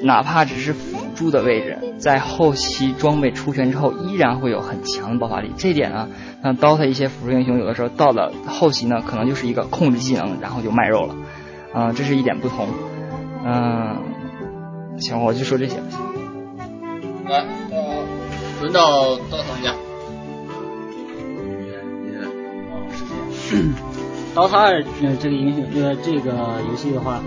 [0.04, 5.52] 哪怕只是辅助的位置，在后期装备出全之后，依然会有很强的爆发力。
[5.58, 6.10] 这点呢，
[6.44, 11.16] 像 DOTA 一些辅助英雄，有的时候到了后期呢，可能就是一个控制技能，然后就卖肉了。
[11.74, 12.68] 嗯，这是一点不同。
[13.46, 13.98] 嗯，
[15.00, 15.78] 行，我就说这些。
[17.28, 17.78] 来，到，
[18.62, 19.74] 轮到刀塔家。
[24.36, 27.22] 刀塔二，呃，这个英雄，呃，这个游戏的话，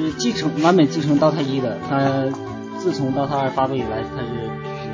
[0.00, 1.78] 是继承完美继承 DOTA 一的。
[1.88, 2.26] 它
[2.78, 4.28] 自从 DOTA 二发布以来，它是，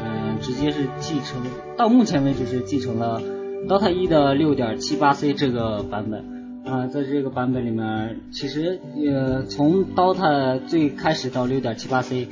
[0.05, 1.43] 嗯，直接是继承，
[1.77, 3.21] 到目前为止是继承了
[3.69, 6.41] DOTA 一的六点七八 C 这个版本。
[6.63, 8.79] 啊，在这个版本里面，其实
[9.11, 12.29] 呃，从 DOTA 最开始到六点七八 C，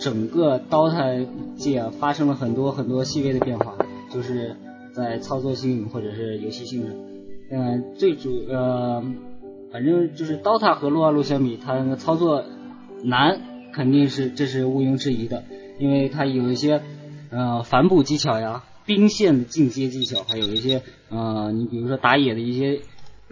[0.00, 3.76] 整个 DOTA 界发生了很多很多细微的变化，
[4.12, 4.56] 就是
[4.92, 6.90] 在操作性或者是游戏性上。
[7.52, 9.02] 嗯，最主呃，
[9.72, 12.44] 反正就是 DOTA 和撸啊撸相比，它那个操作
[13.04, 13.40] 难
[13.72, 15.44] 肯定是这是毋庸置疑的，
[15.78, 16.82] 因为它有一些
[17.30, 22.80] 呃反补技巧呀、兵线的进阶技巧，还有一些呃，你比如说打野的一些。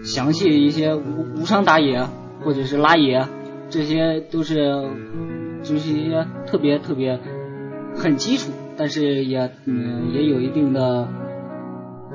[0.05, 2.07] 详细的一些无无伤打野
[2.44, 3.27] 或者是拉野，
[3.68, 4.88] 这些都是
[5.64, 7.18] 就是一些特别特别
[7.96, 11.09] 很基础，但是也嗯也有一定的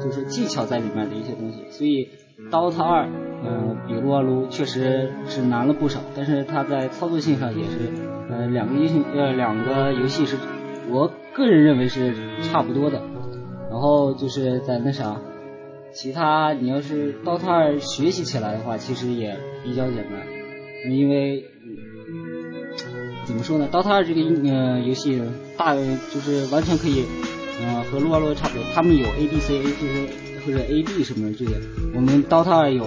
[0.01, 1.65] 就是技巧在里面的一些东西。
[1.71, 2.07] 所以
[2.51, 3.10] 刀塔二
[3.45, 7.91] 嗯比撸啊撸确实是难了不少，但是它在操作性上也是
[8.29, 10.38] 呃两个英雄呃两个游戏是
[10.89, 13.01] 我个人认为是差不多的。
[13.69, 15.17] 然后就是在那啥。
[15.95, 21.45] 其他你要是 DOTA 二学习起来的话，其实也比较简单，因为
[23.25, 25.21] 怎么说呢，？DOTA 二这个呃游戏
[25.56, 27.06] 大就是完全可以
[27.62, 30.08] 呃和撸啊撸差不多，他们有 A D C A 就是
[30.45, 31.51] 或者 A D 什么的这些，
[31.95, 32.86] 我们刀塔二有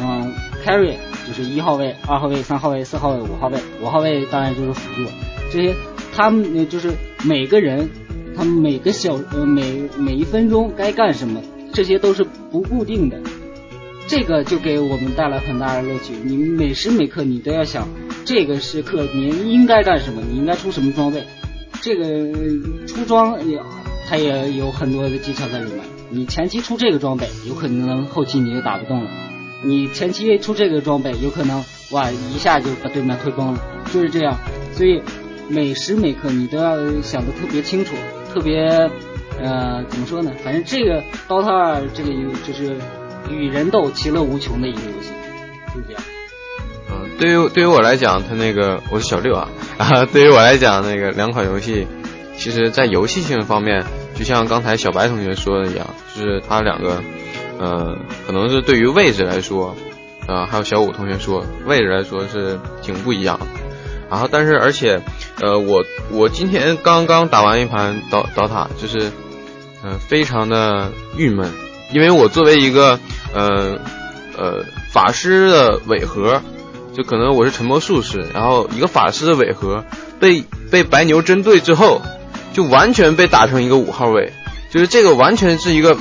[0.00, 0.32] 嗯
[0.64, 0.94] carry
[1.26, 5.10] 就是一号位、二号位、三号位、四号位、五号位，五号位当然就是辅助，
[5.52, 5.74] 这些
[6.14, 6.92] 他们就是
[7.24, 7.88] 每个人
[8.36, 11.40] 他们每个小呃每每一分钟该干什么。
[11.72, 13.20] 这些都是不固定的，
[14.06, 16.14] 这个就给我们带来很大的乐趣。
[16.24, 17.86] 你每时每刻你都要想，
[18.24, 21.24] 这个时刻你应该干什么，你应该出什么装备。
[21.82, 22.06] 这个
[22.86, 23.60] 出装也，
[24.08, 25.80] 它也有很多的技巧在里面。
[26.10, 29.10] 你前期出这个装备，有可能后期你就打不动了。
[29.62, 33.60] 你前期出这个装备，有可能哇一下就把对面推崩了，
[33.92, 34.36] 就是这样。
[34.72, 35.02] 所以
[35.48, 37.94] 每时每刻你都要想的特别清楚，
[38.32, 38.90] 特别。
[39.38, 40.32] 呃，怎么说呢？
[40.42, 42.74] 反正这个《DOTA 二》这个游就是
[43.30, 45.10] 与人斗其乐无穷的一个游戏，
[45.74, 46.02] 就是这样。
[46.90, 51.86] 嗯，对于对于我来讲，它那个我是小六啊，啊，对于我来讲，那个两款游戏，
[52.38, 53.84] 其实在游戏性方面，
[54.16, 57.02] 就像刚才小白同学说的一样，就是他两个，
[57.58, 59.76] 呃，可能是对于位置来说，
[60.26, 63.38] 啊，还有小五同学说位置来说是挺不一样。
[64.10, 65.00] 然后，但是而且，
[65.40, 69.12] 呃，我我今天刚刚打完一盘刀刀塔，就是。
[69.84, 71.48] 嗯，非常的郁闷，
[71.92, 72.98] 因为我作为一个
[73.32, 73.78] 呃
[74.36, 76.42] 呃法师的尾盒，
[76.92, 79.84] 就可能我是沉默术士，然后一个法师的尾盒
[80.18, 82.02] 被被白牛针对之后，
[82.56, 84.32] 就完全被打成一个五号位，
[84.70, 85.94] 就是这个完全是一个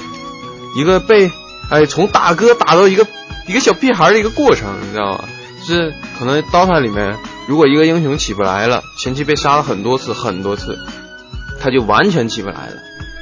[0.73, 1.29] 一个被
[1.69, 3.05] 哎从大哥打到一个
[3.45, 5.25] 一个小屁孩的一个过程，你知道吗？
[5.59, 10.79] 就是可能刀塔里面，如果一个英雄起不来了，前期被杀了很多次很多次，
[11.59, 12.75] 他就完全起不来了。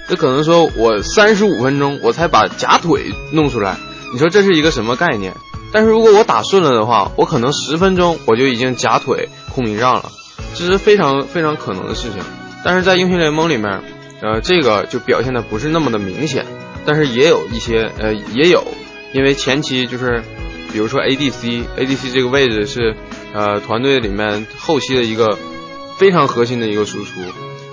[0.07, 3.77] 这可能说，我三十五分钟我才把假腿弄出来，
[4.13, 5.33] 你说这是一个什么概念？
[5.71, 10.11] 但是如果我打顺了的话，我可能十分钟我就已经假腿空明上了，
[10.53, 12.21] 这是非常非常可能的事情。
[12.63, 13.81] 但是在英雄联盟里面，
[14.21, 16.45] 呃，这个就表现的不是那么的明显，
[16.85, 18.63] 但是也有一些，呃，也有，
[19.13, 20.23] 因为前期就是，
[20.71, 22.95] 比如说 ADC，ADC 这个位置是，
[23.33, 25.37] 呃，团队里面后期的一个
[25.97, 27.19] 非常核心的一个输出。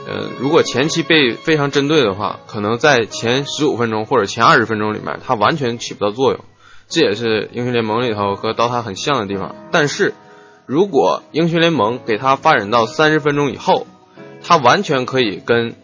[0.08, 6.40] 呃，如果前期被非常针对的话，可能在前十五分钟或者前二十分钟里面，它完全起不到作用。
[6.88, 9.54] 这也是英雄联盟里头和刀塔很像的地方。
[9.70, 10.14] 但是，
[10.66, 13.86] 如果英雄联盟给它发展到三十分钟以后，
[14.42, 15.74] 它完全可以跟，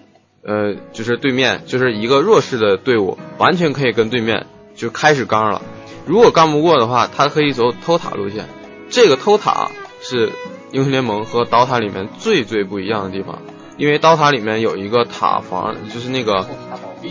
[0.43, 5.63] 呃，就是对面就是一个弱势的队伍，完全可以跟对面就开始刚了。
[6.07, 8.47] 如果刚不过的话，他可以走偷塔路线。
[8.89, 10.31] 这个偷塔是
[10.71, 13.43] 英雄联盟和刀塔里面最最不一样的地方。
[13.77, 16.47] 因为刀塔里面有一个塔防，就是那个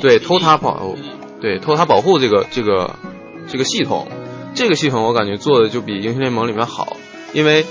[0.01, 0.95] 对偷塔保
[1.41, 2.95] 对偷塔保护这个这个
[3.47, 4.07] 这个系统，
[4.55, 6.97] 这个系统我感觉做的就比英雄联盟里面好。
[7.33, 7.65] 因为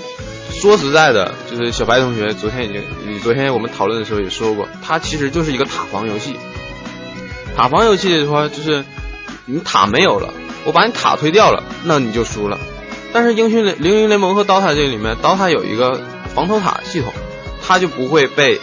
[0.65, 6.35] 说实在的，就是小白同学昨天已经，昨天我们讨论的时候也说过，它其实就是一个塔防游戏。
[7.55, 8.83] 塔防游戏的话，就是
[9.45, 12.57] 你塔没有了，我把你塔推掉了，那你就输了。
[13.13, 16.01] 但是英雄联英雄联盟和刀塔这里面，刀塔有一个
[16.33, 17.13] 防偷塔系统，
[17.61, 18.59] 它就不会被，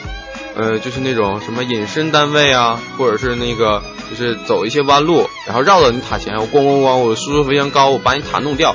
[0.56, 8.74] 呃，就是那种什么隐身单位啊，或者是那个就是走一些弯路，然后绕到你塔前，我咣咣咣，我输出非常高，我把你塔弄掉，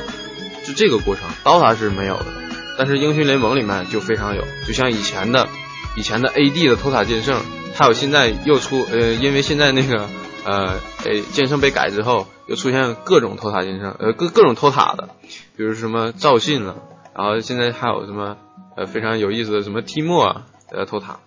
[0.66, 2.47] 就这个过程，刀塔是没有的。
[2.78, 5.48] 但是英雄联盟里面就非常有，就像以前的
[5.96, 7.42] 以前的 AD 的偷塔剑圣，
[7.74, 10.08] 还有现在又出呃，因为现在那个
[10.46, 15.10] 呃，诶剑圣被改之后，又出现各种偷塔剑圣，呃各各种偷塔的，
[15.56, 16.78] 比如什么赵信了，
[17.16, 18.38] 然后现在还有什么
[18.76, 21.20] 呃非常有意思的什么提莫啊呃偷塔，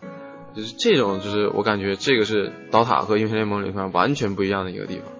[0.54, 5.12] 就是这种就是我感觉这个是刀塔和英雄联盟里面完全不一样的一个地方。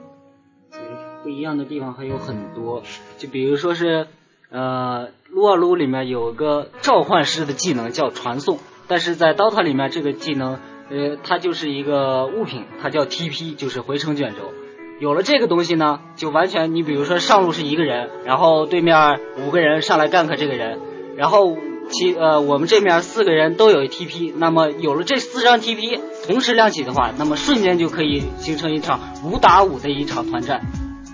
[1.22, 2.82] 不一样的地方还有很多，
[3.18, 4.06] 就比如说是
[4.48, 5.08] 呃
[5.40, 10.58] 撸啊撸里面有个召唤师的技能叫传送，但是在 DOTA 里面这个技能
[10.90, 14.52] 呃它就是一个物品，它叫 TP，就是回城卷轴。
[15.00, 20.78] 有了这个东西呢，就完全你比如说上路是一个人，然后对面五个人上来 gank 这个人，
[21.16, 21.56] 然后
[21.88, 30.60] 其呃我们这面四个人都有 TP，那么有了这四张 TP 同时亮起的话，那么瞬间就可以形成一场五打五的一场团战。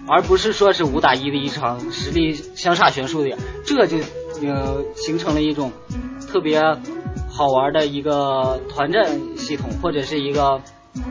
[0.08, 3.98] 而不是说是五打一的一场实力相差悬殊的，这就
[4.42, 5.72] 呃形成了一种
[6.28, 6.60] 特别
[7.28, 10.60] 好玩的一个团战系统，或者是一个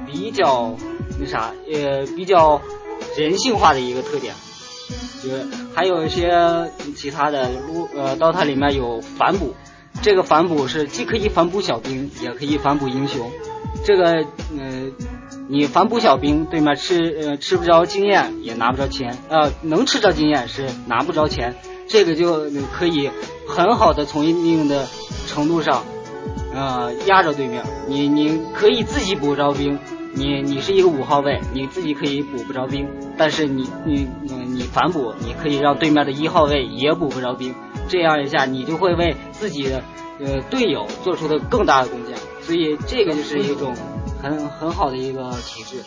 [0.06, 0.76] 比较
[1.20, 2.62] 那啥呃比较
[3.18, 4.34] 人性化的一个特点。
[5.22, 9.56] 就是还有一些其他的，撸呃，DOTA 里面有反哺，
[10.02, 13.30] 这个反哺是既可以反哺小兵，也可以反哺英雄。
[13.84, 14.26] 这个
[14.58, 14.92] 呃。
[15.48, 21.56] 你反哺小兵，对面吃呃吃不着经验，也拿不着钱，呃能吃着经验是拿不着钱，
[21.88, 23.12] 这个就可以
[23.48, 24.88] 很好的从一定的
[25.28, 25.84] 程度上，
[26.54, 27.64] 呃压着对面。
[27.88, 29.78] 你你可以自己补着兵，
[30.14, 34.08] 你你是一个五号位，你自己可以补不着兵，但是你你
[34.48, 37.54] 你反补，你可以让对面的一号位也补不着兵，
[37.88, 39.84] 这样一下你就会为自己的
[40.20, 43.76] 呃队友做出的更大的贡献，所以这个就是一种。
[44.26, 45.78] 很很好的一个体制。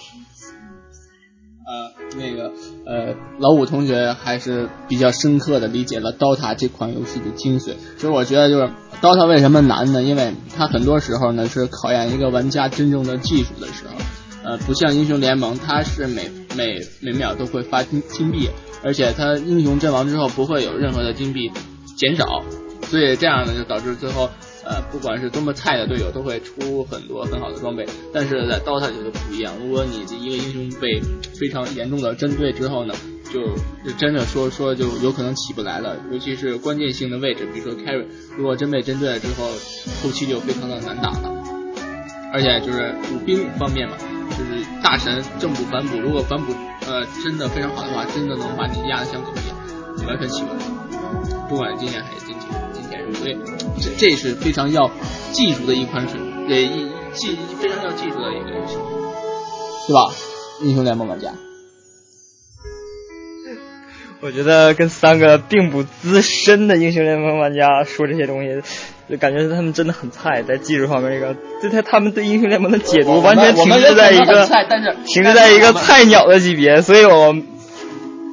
[1.66, 2.53] 呃，那个
[2.87, 7.74] 呃，老五同学还是比较深刻的理解了 DOTA 这款游戏的精髓。
[7.96, 8.70] 其实我觉得就是
[9.03, 10.03] DOTA 为什么难呢？
[10.03, 13.94] 因为它很多时候呢是考验一个玩家真正的技术的时候。
[14.44, 18.48] 呃，不像英雄联盟，它是每每每秒都会发金金币，
[18.85, 21.51] 而且它英雄阵亡之后不会有任何的金币
[21.96, 22.24] 减少，
[22.85, 24.31] 所以这样呢就导致最后。
[24.68, 27.87] 呃，不管是多么菜的队友，都会出很多很好的装备。
[28.12, 31.00] 但是在 DOTA 里就不一样，如果你的一个英雄被
[31.38, 32.92] 非常严重的针对之后呢，
[33.33, 33.40] 就
[33.85, 35.96] 就真的说说就有可能起不来了。
[36.12, 38.04] 尤其是关键性的位置，比如说 carry，
[38.37, 39.46] 如果真被针对了之后，
[40.02, 41.33] 后期就非常的难打了。
[42.31, 43.96] 而且就是补兵方面嘛，
[44.37, 46.52] 就是大神正补反补，如果反补
[46.87, 50.61] 呃真的非常好的话，真的能把你压得像狗一样，完全起不来。
[51.48, 52.38] 不管经验还是金钱，
[53.14, 53.37] 所以
[53.81, 54.90] 这这是非常要
[55.33, 56.18] 技术的一款水，
[56.49, 58.77] 呃，一技非常要技术的一个游戏，
[59.87, 60.14] 对吧？
[60.62, 61.31] 英雄联盟玩家，
[64.21, 68.61] 我觉得跟三个并不资深的英雄联盟玩家说这些东西，
[69.09, 74.47] 就感觉他们真的很菜，在技术方面这个，对他他们对英雄联盟的解读完全停滞在一个
[75.07, 77.35] 停滞在一个菜鸟的级别，所以我，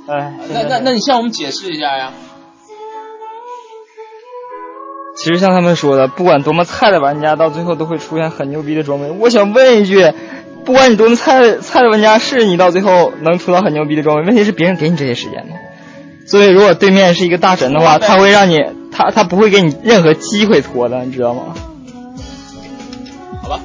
[0.08, 2.12] 哎，那那那你向我们解释一下呀？
[5.16, 9.10] 其实像他们说的，不管多么菜的玩家，到最后都会出现很牛逼的装备。
[9.12, 10.14] 我想问一句，
[10.66, 14.24] 不管你多么菜菜的玩家，是你到最后能出到很牛逼的装备？
[14.24, 15.56] 问题是别人给你这些时间吗？
[16.28, 18.60] 所以如果对面是一个大神的话，他会让你
[18.92, 21.56] 他他不会给你任何机会拖的，你知道吗？
[23.42, 23.60] 好吧，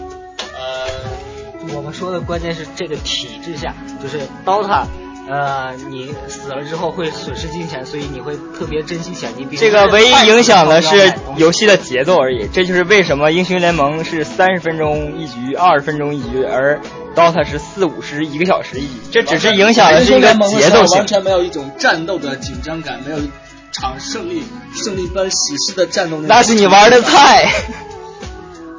[0.54, 4.84] 呃，我们说的关键是这个体制下，就是 DOTA。
[5.30, 9.30] 呃，你死了之后会损失金钱，所以你会特别珍惜钱。
[9.36, 12.48] 你这个唯一影响的是游戏的节奏而已。
[12.52, 16.80] 这就是为什么英雄联盟是三十分钟一局，二十分钟一局，而
[17.14, 18.94] DOTA 是四五十一个小时一局。
[19.12, 23.30] 这只是影响的是一个节奏性，完全没有一种战斗的紧张感，没有一
[23.70, 24.42] 场胜利
[24.74, 26.20] 胜利般喜事的战斗。
[26.22, 27.48] 那是你玩的菜，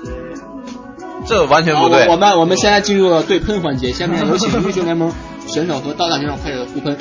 [1.26, 2.08] 这完全不对。
[2.10, 5.14] 我们我们现在进入了对喷环节，下面有请英雄联盟。
[5.52, 6.97] 选手和刀塔选手开始互喷，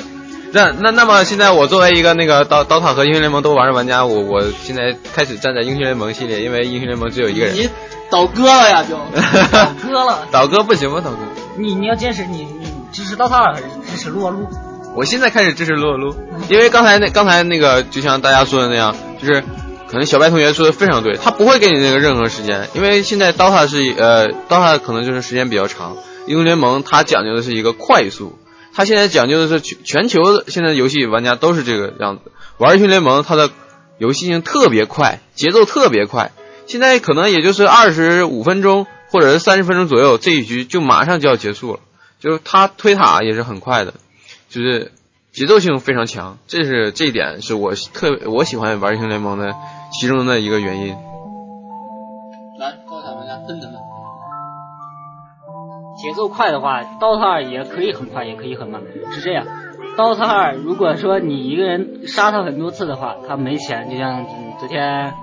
[0.51, 7.55] 那那那么现在我作为一个那个刀刀塔和英雄联盟都玩的玩家，我我现在开始站在英雄联盟系列，因为英雄联盟只有一个人。
[7.55, 7.69] 你
[8.09, 8.83] 倒戈了呀？
[8.83, 8.97] 就
[9.55, 10.27] 倒戈了？
[10.31, 11.01] 倒戈不行吗？
[11.03, 11.17] 倒戈？
[11.57, 14.45] 你你要坚持，你你支持刀塔还是支持撸啊撸？
[14.95, 16.13] 我现在开始支持撸啊撸，
[16.49, 19.41] 因为刚才那刚才那个就像大家说的那样，就是
[19.87, 25.95] 可能小白同学说的非常对，他不会给你那个任何时间，因为现在 DOTA 是呃 DOTA 可能就是时间比较长，
[26.27, 28.37] 英雄联盟它讲究的是一个快速，
[28.73, 33.49] 它现在讲究的是全全球的现在游戏玩家都是这个样子，玩英雄联盟它的
[33.97, 36.31] 游戏性特别快，节奏特别快，
[36.67, 41.79] 现在可能也就是二十五分钟或者是三十分钟左右，这一局就马上就要结束了，
[42.19, 43.93] 就是他推塔也是很快的，
[44.49, 44.91] 就是
[45.31, 49.53] 节奏性非常强，这是这一点是我特我喜欢玩英雄联盟的
[49.91, 50.95] 其中的一个原因。
[52.59, 53.90] 来，高塔玩家分等分。
[56.01, 58.81] 节奏快的话，DOTA 二也可以很快，也可以很慢，
[59.11, 59.45] 是这样。
[59.95, 64.25] DOTA 二如果说你一个人杀他很多次的话，他没钱，就像
[64.59, 65.13] 昨天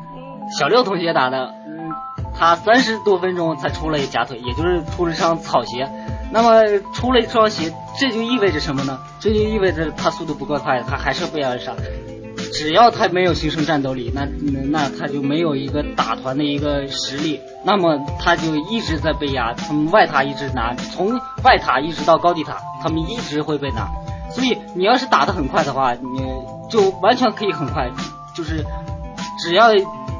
[0.58, 1.90] 小六同学打的，嗯，
[2.34, 5.88] 他三十多分钟才出了一假腿，也就是出了一双草鞋。
[6.30, 6.62] 那么
[6.94, 9.00] 出了一双鞋，这就意味着什么呢？
[9.18, 11.72] 这就意味着他速度不够快，他还是被人杀。
[12.58, 14.26] 只要他没有形成战斗力，那
[14.72, 23.88] 那他就没有一个打团的一个实力，那么他就一直在被压，从外塔一直拿，从外塔一直到高地塔，他们一直会被拿。
[24.32, 26.20] 所以你要是打得很快的话，你
[26.68, 27.92] 就完全可以很快，
[28.34, 28.64] 就是
[29.40, 29.68] 只要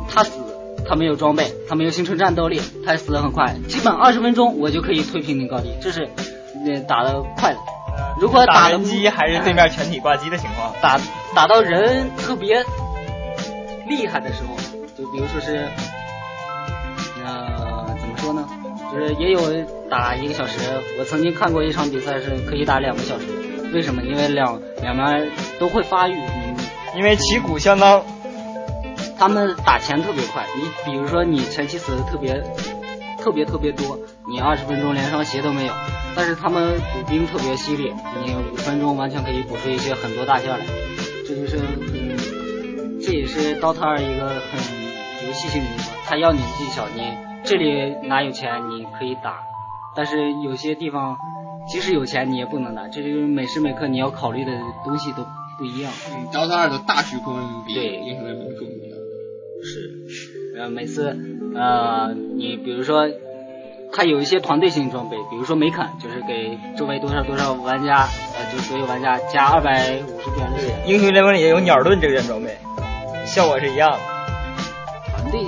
[0.09, 0.30] 他死，
[0.89, 6.09] 他没有装备，他没有形成战斗力，他死得很快，基本二十分钟我就可以推平你高地，这是
[6.64, 7.59] 那打得快的。
[8.20, 10.98] 如果打人机还是对面全体挂机的情况，打
[11.34, 12.64] 打到人特别
[13.86, 14.56] 厉害的时候，
[14.96, 15.68] 就比如说是，
[17.24, 18.48] 呃，怎么说呢？
[18.92, 19.40] 就是也有
[19.90, 20.58] 打一个小时，
[20.98, 23.26] 我曾经看过一场比赛是可以打两个小时。
[23.72, 24.02] 为什么？
[24.02, 26.56] 因为两两边都会发育，嗯，
[26.96, 28.02] 因为旗鼓相当，
[29.18, 30.42] 他们打钱特别快。
[30.56, 32.42] 你比如说你前期死的特别
[33.22, 33.98] 特别特别多，
[34.29, 35.72] 你二十分钟连双鞋都没有。
[36.16, 37.93] 但是他们补兵特别犀利，
[38.24, 40.66] 你五分钟完全可以补出一些很多大件来，
[41.24, 41.59] 这就是
[41.95, 44.59] 嗯，这也是 DOTA 二一个很
[45.29, 45.95] 游戏性的地方。
[46.05, 47.03] 他要你技巧，你
[47.45, 49.45] 这里哪有钱你可以打，
[49.95, 51.16] 但是有些地方
[51.70, 54.51] 即使有钱你也不能打，这就是每时每刻你要考虑的
[54.85, 55.24] 东西都
[55.57, 55.93] 不一样。
[56.11, 58.97] 嗯，DOTA 二的大局观比对英雄联盟更重要。
[59.62, 61.16] 是，呃，每次
[61.55, 63.09] 呃，你比如说。
[63.93, 70.72] 它有一些团队性装备，比如说梅肯，就是给周围多少多少玩家，呃，就所有玩家加二百五十点力。
[70.86, 72.57] 英雄联盟里也有鸟盾这件装备，
[73.26, 73.99] 效果是一样的。
[75.11, 75.41] 团队，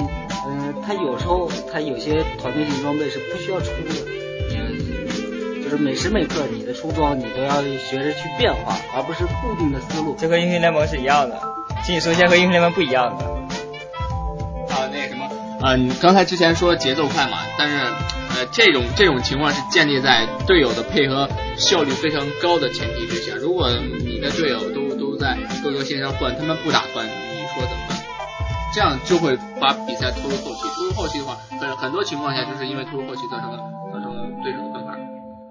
[0.49, 3.95] 嗯、呃，它有时候它有些团队性装备是不需要出的，
[4.57, 10.17] 嗯，就是每时每刻你的出装你都要学着去变化，而不是固定的思路。
[10.19, 11.41] 这和英雄联盟是一样的，
[11.85, 13.25] 金属线和英雄联盟不一样的。
[14.75, 15.27] 啊，那个什么，
[15.61, 17.77] 啊，你刚才之前说节奏快嘛，但是。
[18.47, 23.37] 这种这种情况是建立在队友的配合效率非常高的前提之下。
[23.37, 23.71] 如果
[24.05, 27.99] 你的队友都都在各个线上混，他们不打团，你说怎么办？
[28.75, 30.63] 这样就会把比赛拖入后期。
[30.77, 33.59] 拖入后期的话，很很多情况下就是因为拖入后期造成了
[33.93, 34.99] 造成了对手的分盘。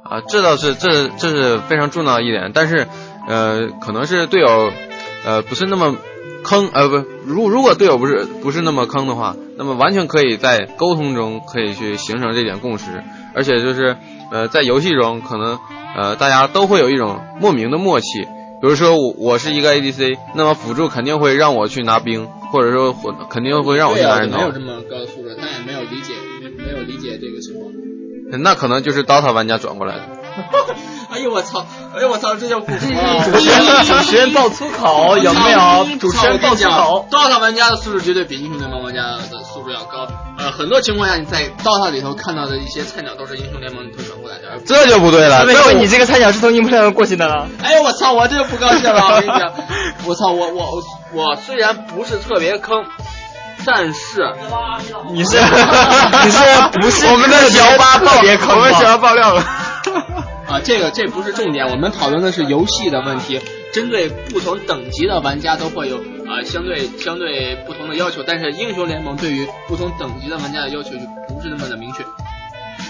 [0.03, 2.87] 啊，这倒是这这是非常重要的一点，但是
[3.27, 4.71] 呃，可能是队友
[5.25, 5.97] 呃不是那么
[6.43, 9.35] 坑，呃不，如如果队友不是不是那么坑的话。
[9.61, 12.85] 那么完全可以在沟通中可以去形成这点共识，
[13.35, 13.97] 而且就是
[14.31, 15.59] 呃在游戏中可能
[15.97, 18.21] 呃大家都会有一种莫名的默契，
[18.61, 22.95] 比如说我我是一个 ADC，那么辅助肯定会让我去拿兵，或者说
[23.29, 24.37] 肯定会让我去拿人头。
[24.37, 26.13] 没有这么高的素质，他也没有理解
[26.57, 27.69] 没有理解这个情况。
[28.41, 30.03] 那可能就是 DOTA 玩家转过来的。
[31.19, 31.65] 哎呦我操！
[31.93, 32.35] 哎呦我操！
[32.35, 33.25] 这叫不服了！
[33.25, 35.85] 主持人主持人爆粗口有没有？
[35.99, 37.07] 主持人爆粗口。
[37.11, 40.07] DOTA 玩家的素质绝对比英雄联盟玩家的素质要高。
[40.37, 44.61] 呃，很多情况下你在 DOTA 里头看到的一些菜鸟都是英雄联盟推转过来的。
[44.65, 47.49] 这就不对了，因为你这个菜鸟是从英雄联盟过去的了。
[47.61, 48.13] 哎呦我操！
[48.13, 49.15] 我这就不高兴了！
[49.15, 49.53] 我跟你讲，
[50.05, 50.31] 我操！
[50.31, 50.81] 我我
[51.13, 52.85] 我虽然不是特别坑。
[53.65, 54.25] 但是
[55.11, 55.37] 你是
[56.23, 56.39] 你是
[56.81, 58.55] 不是我们的小八特别坑？
[58.55, 59.43] 我们小八爆料了。
[60.49, 63.39] 啊，这个这不是重点，我们讨论的是游戏的问题。
[63.71, 72.03] 针对不同等级的玩家都会有啊、呃、相对相对不同的要求，但是英雄联盟对于不同等级的玩家的要求就不是那么的明确。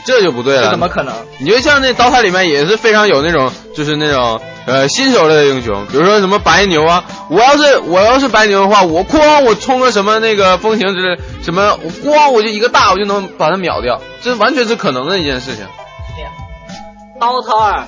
[0.06, 1.14] 这就不对了，这怎么可能？
[1.38, 15.66] 你就像那刀塔里面也是非常有那种，就是那种呃新手类的英雄，比如说什么白牛啊，我要是我要是白牛的话，我哐我冲个什么那个风行之类什么，我咣我就一个大我就能把他秒掉，这完全是可能的一件事情。
[17.20, 17.88] 这样，刀塔二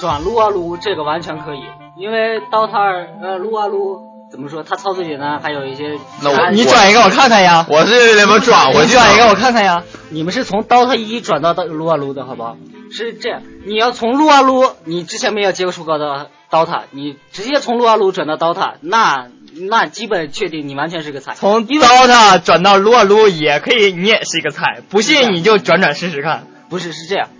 [0.00, 1.62] 转撸啊撸这个完全可以，
[1.96, 4.10] 因为刀塔二呃撸啊撸。
[4.30, 4.62] 怎么说？
[4.62, 5.98] 它操作简单，还有一些。
[6.22, 7.66] 那我你转一个我看看呀。
[7.68, 8.92] 我是怎么转回去。
[8.92, 9.82] 转一个我看看呀。
[10.10, 12.56] 你们是从 DOTA 一转到撸啊撸的好不好？
[12.92, 19.26] 是这样，你要从撸啊撸，你之前没有接触过的 DOTA，你直接从撸啊撸转到 DOTA，那
[19.68, 21.34] 那基本确定你完全是个菜。
[21.34, 24.80] 从 DOTA 转到撸啊撸也可以，你也是一个菜。
[24.90, 26.46] 不信你就转转试试看。
[26.68, 27.30] 不是是这样，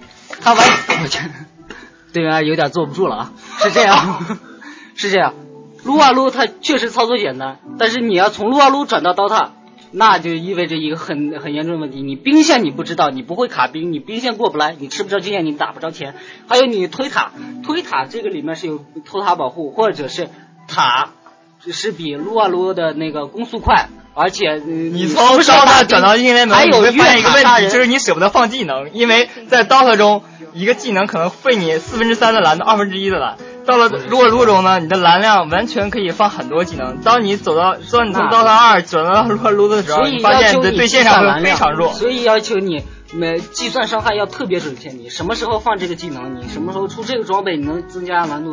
[0.41, 0.67] 他完，
[1.03, 1.21] 我去，
[2.13, 4.25] 对面有点坐不住了啊，是这样，
[4.95, 5.35] 是这样，
[5.85, 9.51] 撸啊撸它确实操作简单，但是你要从撸啊撸转到 DOTA，
[9.93, 16.15] 那就意味着一个很很严重的问题，你兵线你不知道，你不会卡兵，你兵线过不来，你吃不着经验，你打不着钱，
[16.49, 17.33] 还有你推塔，
[17.65, 20.29] 推塔这个里面是有偷塔保护，或者是
[20.69, 21.11] 塔
[21.71, 23.89] 是比撸啊撸的那个攻速快。
[24.13, 33.37] 而且你从不是打 DOTA 兵转到英雄联盟，还有你会发现一个问题，越塔杀人就是你舍不得放技能，因为在 DOTA 中，一个技能可能费你四分之三的蓝到二分之一的蓝。
[33.65, 36.99] 到了撸啊撸中呢，你的蓝量完全可以放很多技能。
[37.03, 41.93] 当你走到，当你从那 DOTA 二转到撸啊撸的时候，你发现你的对线上会非常弱。
[41.93, 42.83] 所以要求你
[43.13, 44.91] 每计算伤害要特别准确。
[44.91, 48.53] 你什么时候放这个技能，你什么时候出这个装备，你能增加难度，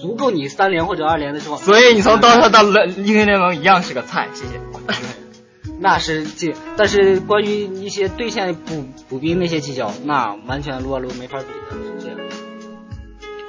[0.00, 1.56] 足够你三连或者二连的时候。
[1.56, 4.60] 所以你从 DOTA 到英雄联盟一样是个菜，谢谢。
[5.80, 12.18] 那是这，但是关于一些对线补补兵那些技巧，那完全撸啊撸没法比的，是这样。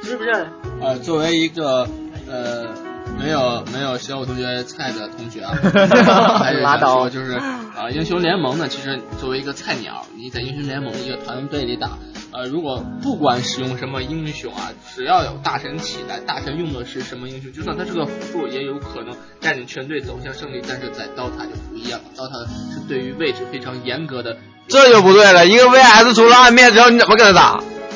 [0.03, 0.47] 是不是？
[0.81, 1.87] 呃，作为一个
[2.27, 2.73] 呃
[3.17, 5.53] 没有没有小五同学菜的同学啊，
[6.39, 11.97] 还是想拉倒说就是啊、英雄联盟呢，其实作为一个菜鸟，你在英雄联盟一个团队里打，
[12.31, 20.61] 呃，如果不管使用什么英雄啊，只要有大神起来，大神用的是什么英雄，就算他是个辅助，也有可能带领全队走向胜利。
[20.67, 24.37] 但是在 DOTA 就不一样了，DOTA 是对于位置非常严格的。
[24.67, 27.41] 这就不对了，一个 VS 除了暗面之后，你怎么跟他打？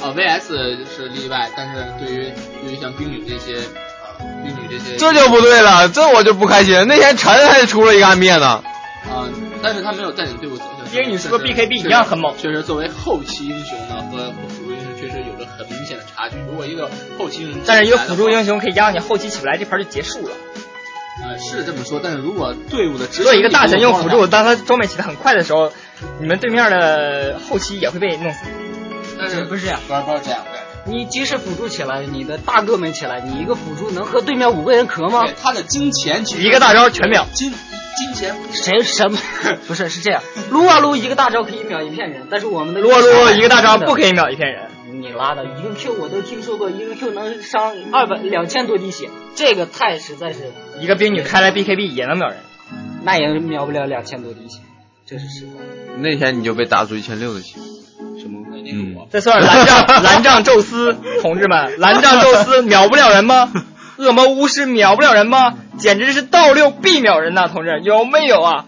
[0.02, 2.32] 啊，VS 是例外，但是对于
[2.64, 3.56] 对于像冰女这些，
[4.70, 6.86] 这些，这就不对了，这我就不开心。
[6.88, 8.64] 那天陈还出了一个暗灭呢，
[9.10, 9.26] 啊、
[9.64, 11.06] 但是他没有带领队伍走向胜利。
[11.06, 16.38] 英女是不是 BKB 一样很猛确实，作为后期英雄呢和辅助英雄确实有着很明显的差距。
[16.48, 20.36] 如果一个后期英雄，但是一个辅助英，雄可以压你后期起不来，这盘就结束了。
[21.22, 25.72] 呃，是这么说，但是如果队伍的执行做一个大神用辅助，当他装备起的很快的时候，
[26.20, 28.40] 你们对面的后期也会被弄死。
[29.18, 30.40] 但是不是这样不是不是这样，
[30.86, 35.36] 你即使辅助起来，你的大哥没起来，你一个辅助能和对面五个人磕吗对？
[35.42, 37.52] 他的金钱一个大招全秒金
[37.98, 39.18] 金钱谁什么？
[39.68, 44.70] 不是是这样，撸啊撸一个大招可以秒一片人，但是我们的撸啊撸一个大招不可以秒一片人。
[45.02, 52.38] 你拉倒，一个 Q 我都听说过，一个 Q 能伤二百两千多滴血，这个太实在是，一个冰女开来 BKB 也能秒人。
[53.04, 54.60] 那也秒不了两千多滴血，
[55.06, 55.54] 这是实话。
[56.00, 57.56] 那天你就被打出一千六的血。
[59.10, 63.52] 再算蓝杖， 蓝杖宙斯，同志们，蓝杖宙斯秒不了人吗？
[63.98, 65.54] 恶魔巫师秒不了人吗？
[65.78, 68.66] 简直是倒六必秒人呐，同志，有没有啊？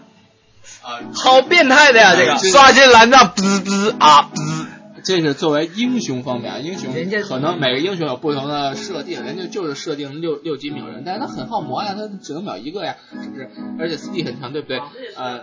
[0.82, 2.36] 啊，好变态的呀，这个。
[2.38, 4.51] 刷新蓝杖，滋滋啊滋。
[5.04, 13.48] 这是作为英雄方面，英雄人家可能每个英雄有不同的设定，人家就是设定六六级秒人，但是他很耗魔呀，他只能秒一个呀，是不是？
[13.80, 14.78] 而且 CD 很强，对不对？
[15.16, 15.40] 呃，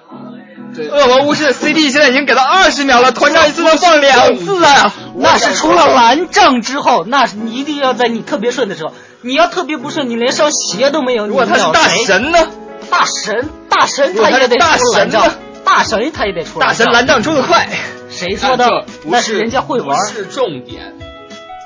[0.76, 4.94] 对，恶魔巫师 CD 现在已经给到二十秒了，团长一次能放两次啊！
[5.18, 12.40] 那是除了蓝杖之后，那是你一定要在你特别顺的时候，你要特别不顺，你连双鞋都没有，如果他是大神呢？
[12.90, 15.34] 大神大神他也得出蓝杖呢，
[15.64, 17.68] 大神他也得出大神蓝杖出的快，
[18.20, 18.86] 谁说的？
[19.04, 20.14] 不那是人家会玩不。
[20.14, 20.94] 是重点。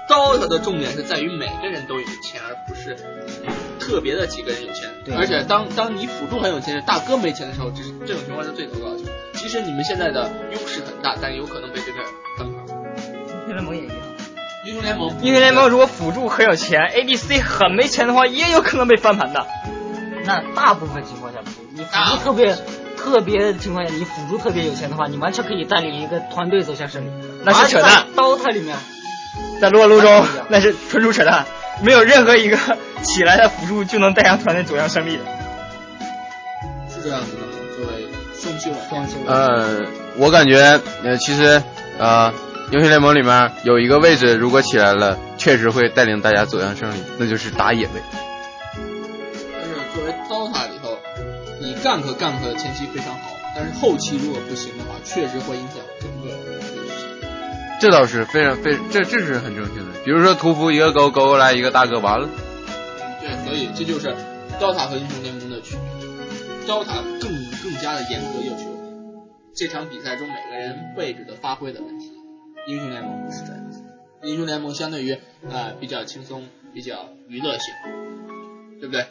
[0.07, 2.95] DOTA 的重点是在于每个人都有钱，而不是
[3.79, 4.89] 特别的几个人有钱。
[5.03, 9.15] 对而且当当你辅助很有钱，大哥没钱的时候，这是这种情况是最糟糕的情况。
[9.33, 12.03] 其实你们现在的优势很大，但有可能被对面
[12.37, 12.63] 翻盘。
[13.27, 13.95] 英雄联盟也一样。
[14.65, 19.47] 英雄联盟，英雄联盟如果辅助很有钱，ADC 很没钱的话，也有可能被翻盘的。
[20.25, 21.39] 那大部分情况下
[21.73, 22.55] 你辅助特别
[23.03, 27.09] 特别的情况下，你辅助特别有钱的话，你完全可以带领一个团队走向胜利。
[27.43, 28.05] 那是扯淡。
[28.15, 28.77] 刀塔里面，
[29.59, 31.45] 在撸啊撸中那是纯属扯淡，
[31.83, 32.57] 没有任何一个
[33.01, 35.23] 起来的辅助就能带上团队走向胜利的。
[36.89, 37.47] 是这样子的吗？
[37.75, 38.07] 作为
[38.39, 39.81] 双修双修呃，
[40.17, 41.61] 我感觉呃，其实
[41.99, 42.31] 呃，
[42.71, 48.01] 英雄联盟里面有一个位置，如果起来了，确实会带领大家走向胜利，那就是打野位。
[51.84, 56.73] Gank gank 的前期非常好，但是后期如果不行的话，确实会影响整个游戏。
[57.81, 59.88] 这倒是非常非这这是很正确的。
[60.05, 62.29] 比如说屠夫一个勾勾过来一个大哥，完了。
[63.19, 64.15] 对，所以这就是
[64.59, 66.07] DOTA 和英雄联盟的区别。
[66.65, 67.29] DOTA 更
[67.61, 68.63] 更加的严格要求
[69.53, 72.13] 这场比赛中每个人位置的发挥的问题，
[72.67, 73.84] 英雄联盟不是这样子。
[74.23, 75.17] 英雄联盟相对于
[75.49, 77.73] 呃比较轻松，比较娱乐性，
[78.79, 79.05] 对不对？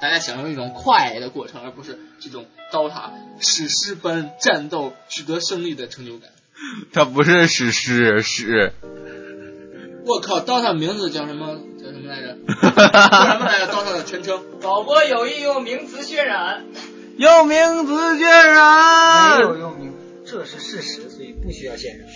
[0.00, 6.30] 大家享受一种快的过程，而不是这种 DOTA 史诗般战斗取得胜利的成就感。
[6.92, 8.72] 它不是史诗，是
[10.06, 11.58] 我靠，DOTA 名字叫什么？
[11.78, 12.36] 叫什么来着？
[12.46, 14.40] 叫什么来着？DOTA 的全称？
[14.60, 16.64] 导播有意用名词渲染，
[17.16, 19.40] 用名词渲染没染。
[19.40, 19.94] 有用名，
[20.24, 22.08] 这是事实，所以不需要渲染。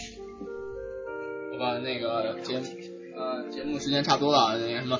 [1.52, 2.64] 好吧，那个节目
[3.16, 4.98] 呃节目时间差不多了，那个什么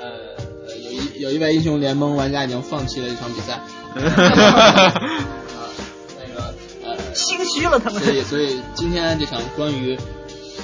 [0.00, 0.36] 呃
[0.68, 3.60] 有一有一位英雄联盟玩家已经放弃了这场比赛。
[3.94, 5.70] 啊，
[6.18, 6.54] 那个
[6.84, 9.98] 呃， 心虚了他们所以所以今天这场关于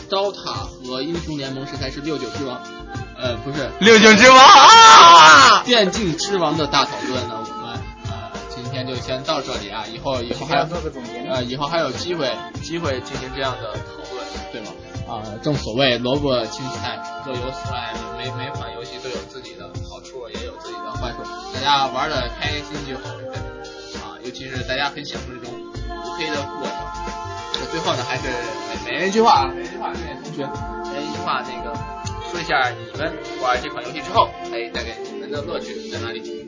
[0.08, 2.60] 刀塔和英雄联盟谁才是六九之王，
[3.16, 5.62] 呃不是六九之王啊！
[5.64, 7.78] 电竞之王的大讨论呢，我们
[8.08, 11.34] 呃今天就先到这里啊，以后以后还有做个总结呢。
[11.34, 12.28] 呃，以后还有机会
[12.62, 13.78] 机会进行这样的讨
[14.14, 14.72] 论，对吗？
[15.08, 19.39] 啊、正所谓萝卜青菜各有所爱，每每款游戏都有自
[21.00, 21.22] 有自己的坏处，
[21.54, 23.08] 大家玩的开心就好？
[24.04, 26.74] 啊，尤其是大家很享受这种五黑的过程。
[27.54, 28.28] 那最后呢，还是
[28.84, 30.48] 每每人一句话啊，每人一句话，各位同学，
[30.90, 31.74] 每人一句话，那个
[32.30, 36.46] 说一下你们玩这款游戏之后，哎，带给你们的乐趣在哪里？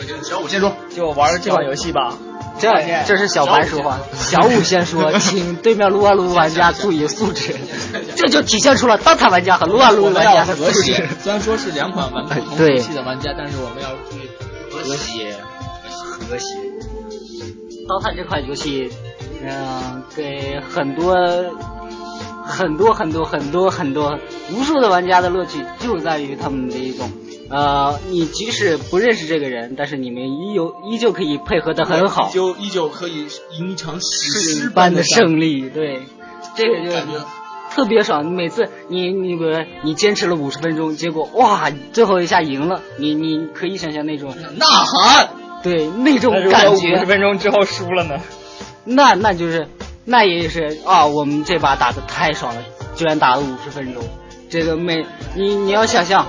[0.00, 0.72] 有请小五先说。
[0.94, 2.16] 就玩这款游戏吧。
[2.58, 2.70] 这
[3.06, 7.54] 这是小白说话，小五先说， 请对面撸啊撸玩家注意素质，
[8.16, 11.06] 这就体现出了 DOTA 玩家和撸啊撸玩家的和谐。
[11.22, 14.28] 虽然说是两款玩不同游戏的玩家，但是我们要注意
[14.70, 15.34] 和谐。
[16.28, 16.44] 和谐。
[17.88, 18.90] DOTA 这款游戏，
[19.44, 21.14] 嗯、给很多
[22.44, 24.18] 很多很多很多很多
[24.52, 27.08] 无数的玩家的乐趣就在于他们的一种，
[27.50, 33.26] 呃，你即使不认识这个人，但是你们依有依旧可以配合的很好，就依旧可以
[33.58, 35.68] 赢一场史诗般的的胜胜利。
[35.68, 36.02] 对，
[36.56, 37.14] 这个就感觉
[37.74, 38.26] 特别爽。
[38.26, 45.28] 每次你你比如你坚持了五十分钟，结果哇，最后一下赢了，你你可以想象那种呐喊。
[45.62, 47.06] 对那种那如果五感觉十。
[47.06, 48.20] 分钟之后输了呢？
[48.84, 49.68] 那那就是，
[50.04, 52.62] 那也是啊，我们这把打的太爽了，
[52.94, 54.02] 居然打了五十分钟。
[54.48, 56.26] 这个每你你要想象，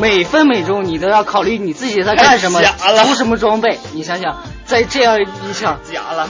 [0.00, 2.60] 每分每钟你都要考虑你自己在干什么，
[3.04, 3.78] 出什么装备。
[3.92, 6.28] 你想想，在这样一场假了。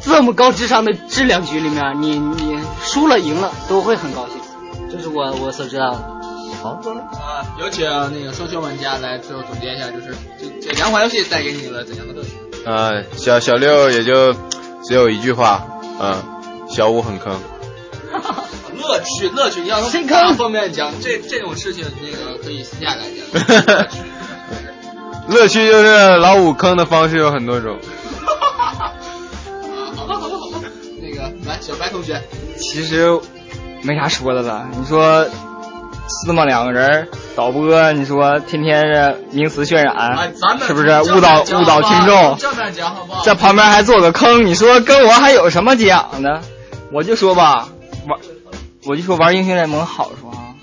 [0.00, 5.98] 这么高智商的质量局里面，你你输了赢了都会很高兴，这是我我所知道的。
[6.60, 12.30] 啊，有请那个双休玩家来最后总结一下，就是这这两款游戏带给你了怎样的乐趣？
[12.64, 14.32] 呃，小小六也就
[14.84, 15.66] 只有一句话，
[16.00, 16.14] 嗯，
[16.68, 17.40] 小五很坑。
[18.80, 23.88] 乐趣，乐趣，你要从深大坑方面讲，这这种事情那个可以私下来讲。
[25.28, 27.76] 乐 趣乐趣就是老五坑的方式有很多种。
[28.58, 28.92] 啊，
[29.96, 30.60] 好吧，好吧，好吧。
[31.02, 32.22] 那个来，小白同学，
[32.56, 33.18] 其实
[33.82, 34.66] 没啥说的了。
[34.78, 35.26] 你说
[36.06, 42.36] 司马两个人导播，你说天天是名词渲染，哎，咱们是不是误导误导听众？
[42.38, 43.22] 正面讲好不好？
[43.24, 46.40] 在旁边还做个坑，你说跟我还有什么讲的？
[46.90, 47.68] 我就说吧，
[48.06, 48.18] 玩，
[48.84, 50.54] 我就说玩英雄联盟好处啊，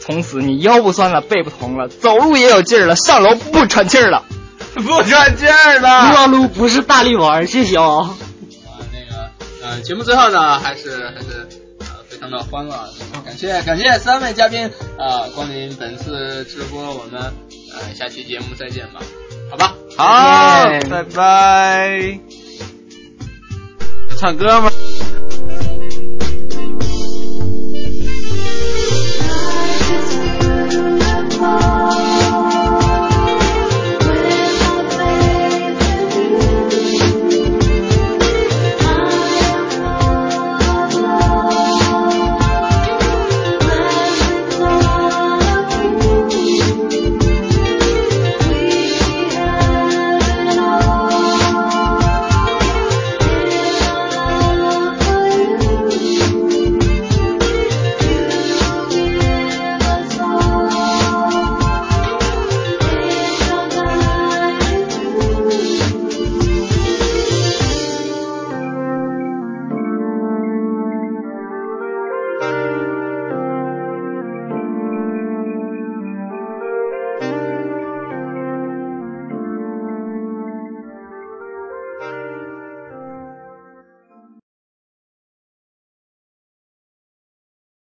[0.00, 4.24] 从此你腰不酸了，背不疼了，走路也有劲儿了，上楼不喘气儿了，
[4.74, 5.90] 不喘气儿了撸了。
[5.90, 8.14] 啊撸不是大力丸，谢谢哦。
[8.66, 9.30] 啊，那个
[9.66, 11.48] 呃，节目最后呢，还是还是
[11.80, 12.88] 呃非常的欢乐，
[13.24, 17.20] 感谢感谢三位嘉宾啊、光临本次直播，我们
[17.72, 19.00] 呃下期节目再见吧，
[19.50, 19.74] 好吧？
[19.96, 22.18] 好，拜拜。
[24.18, 24.70] 唱歌吗？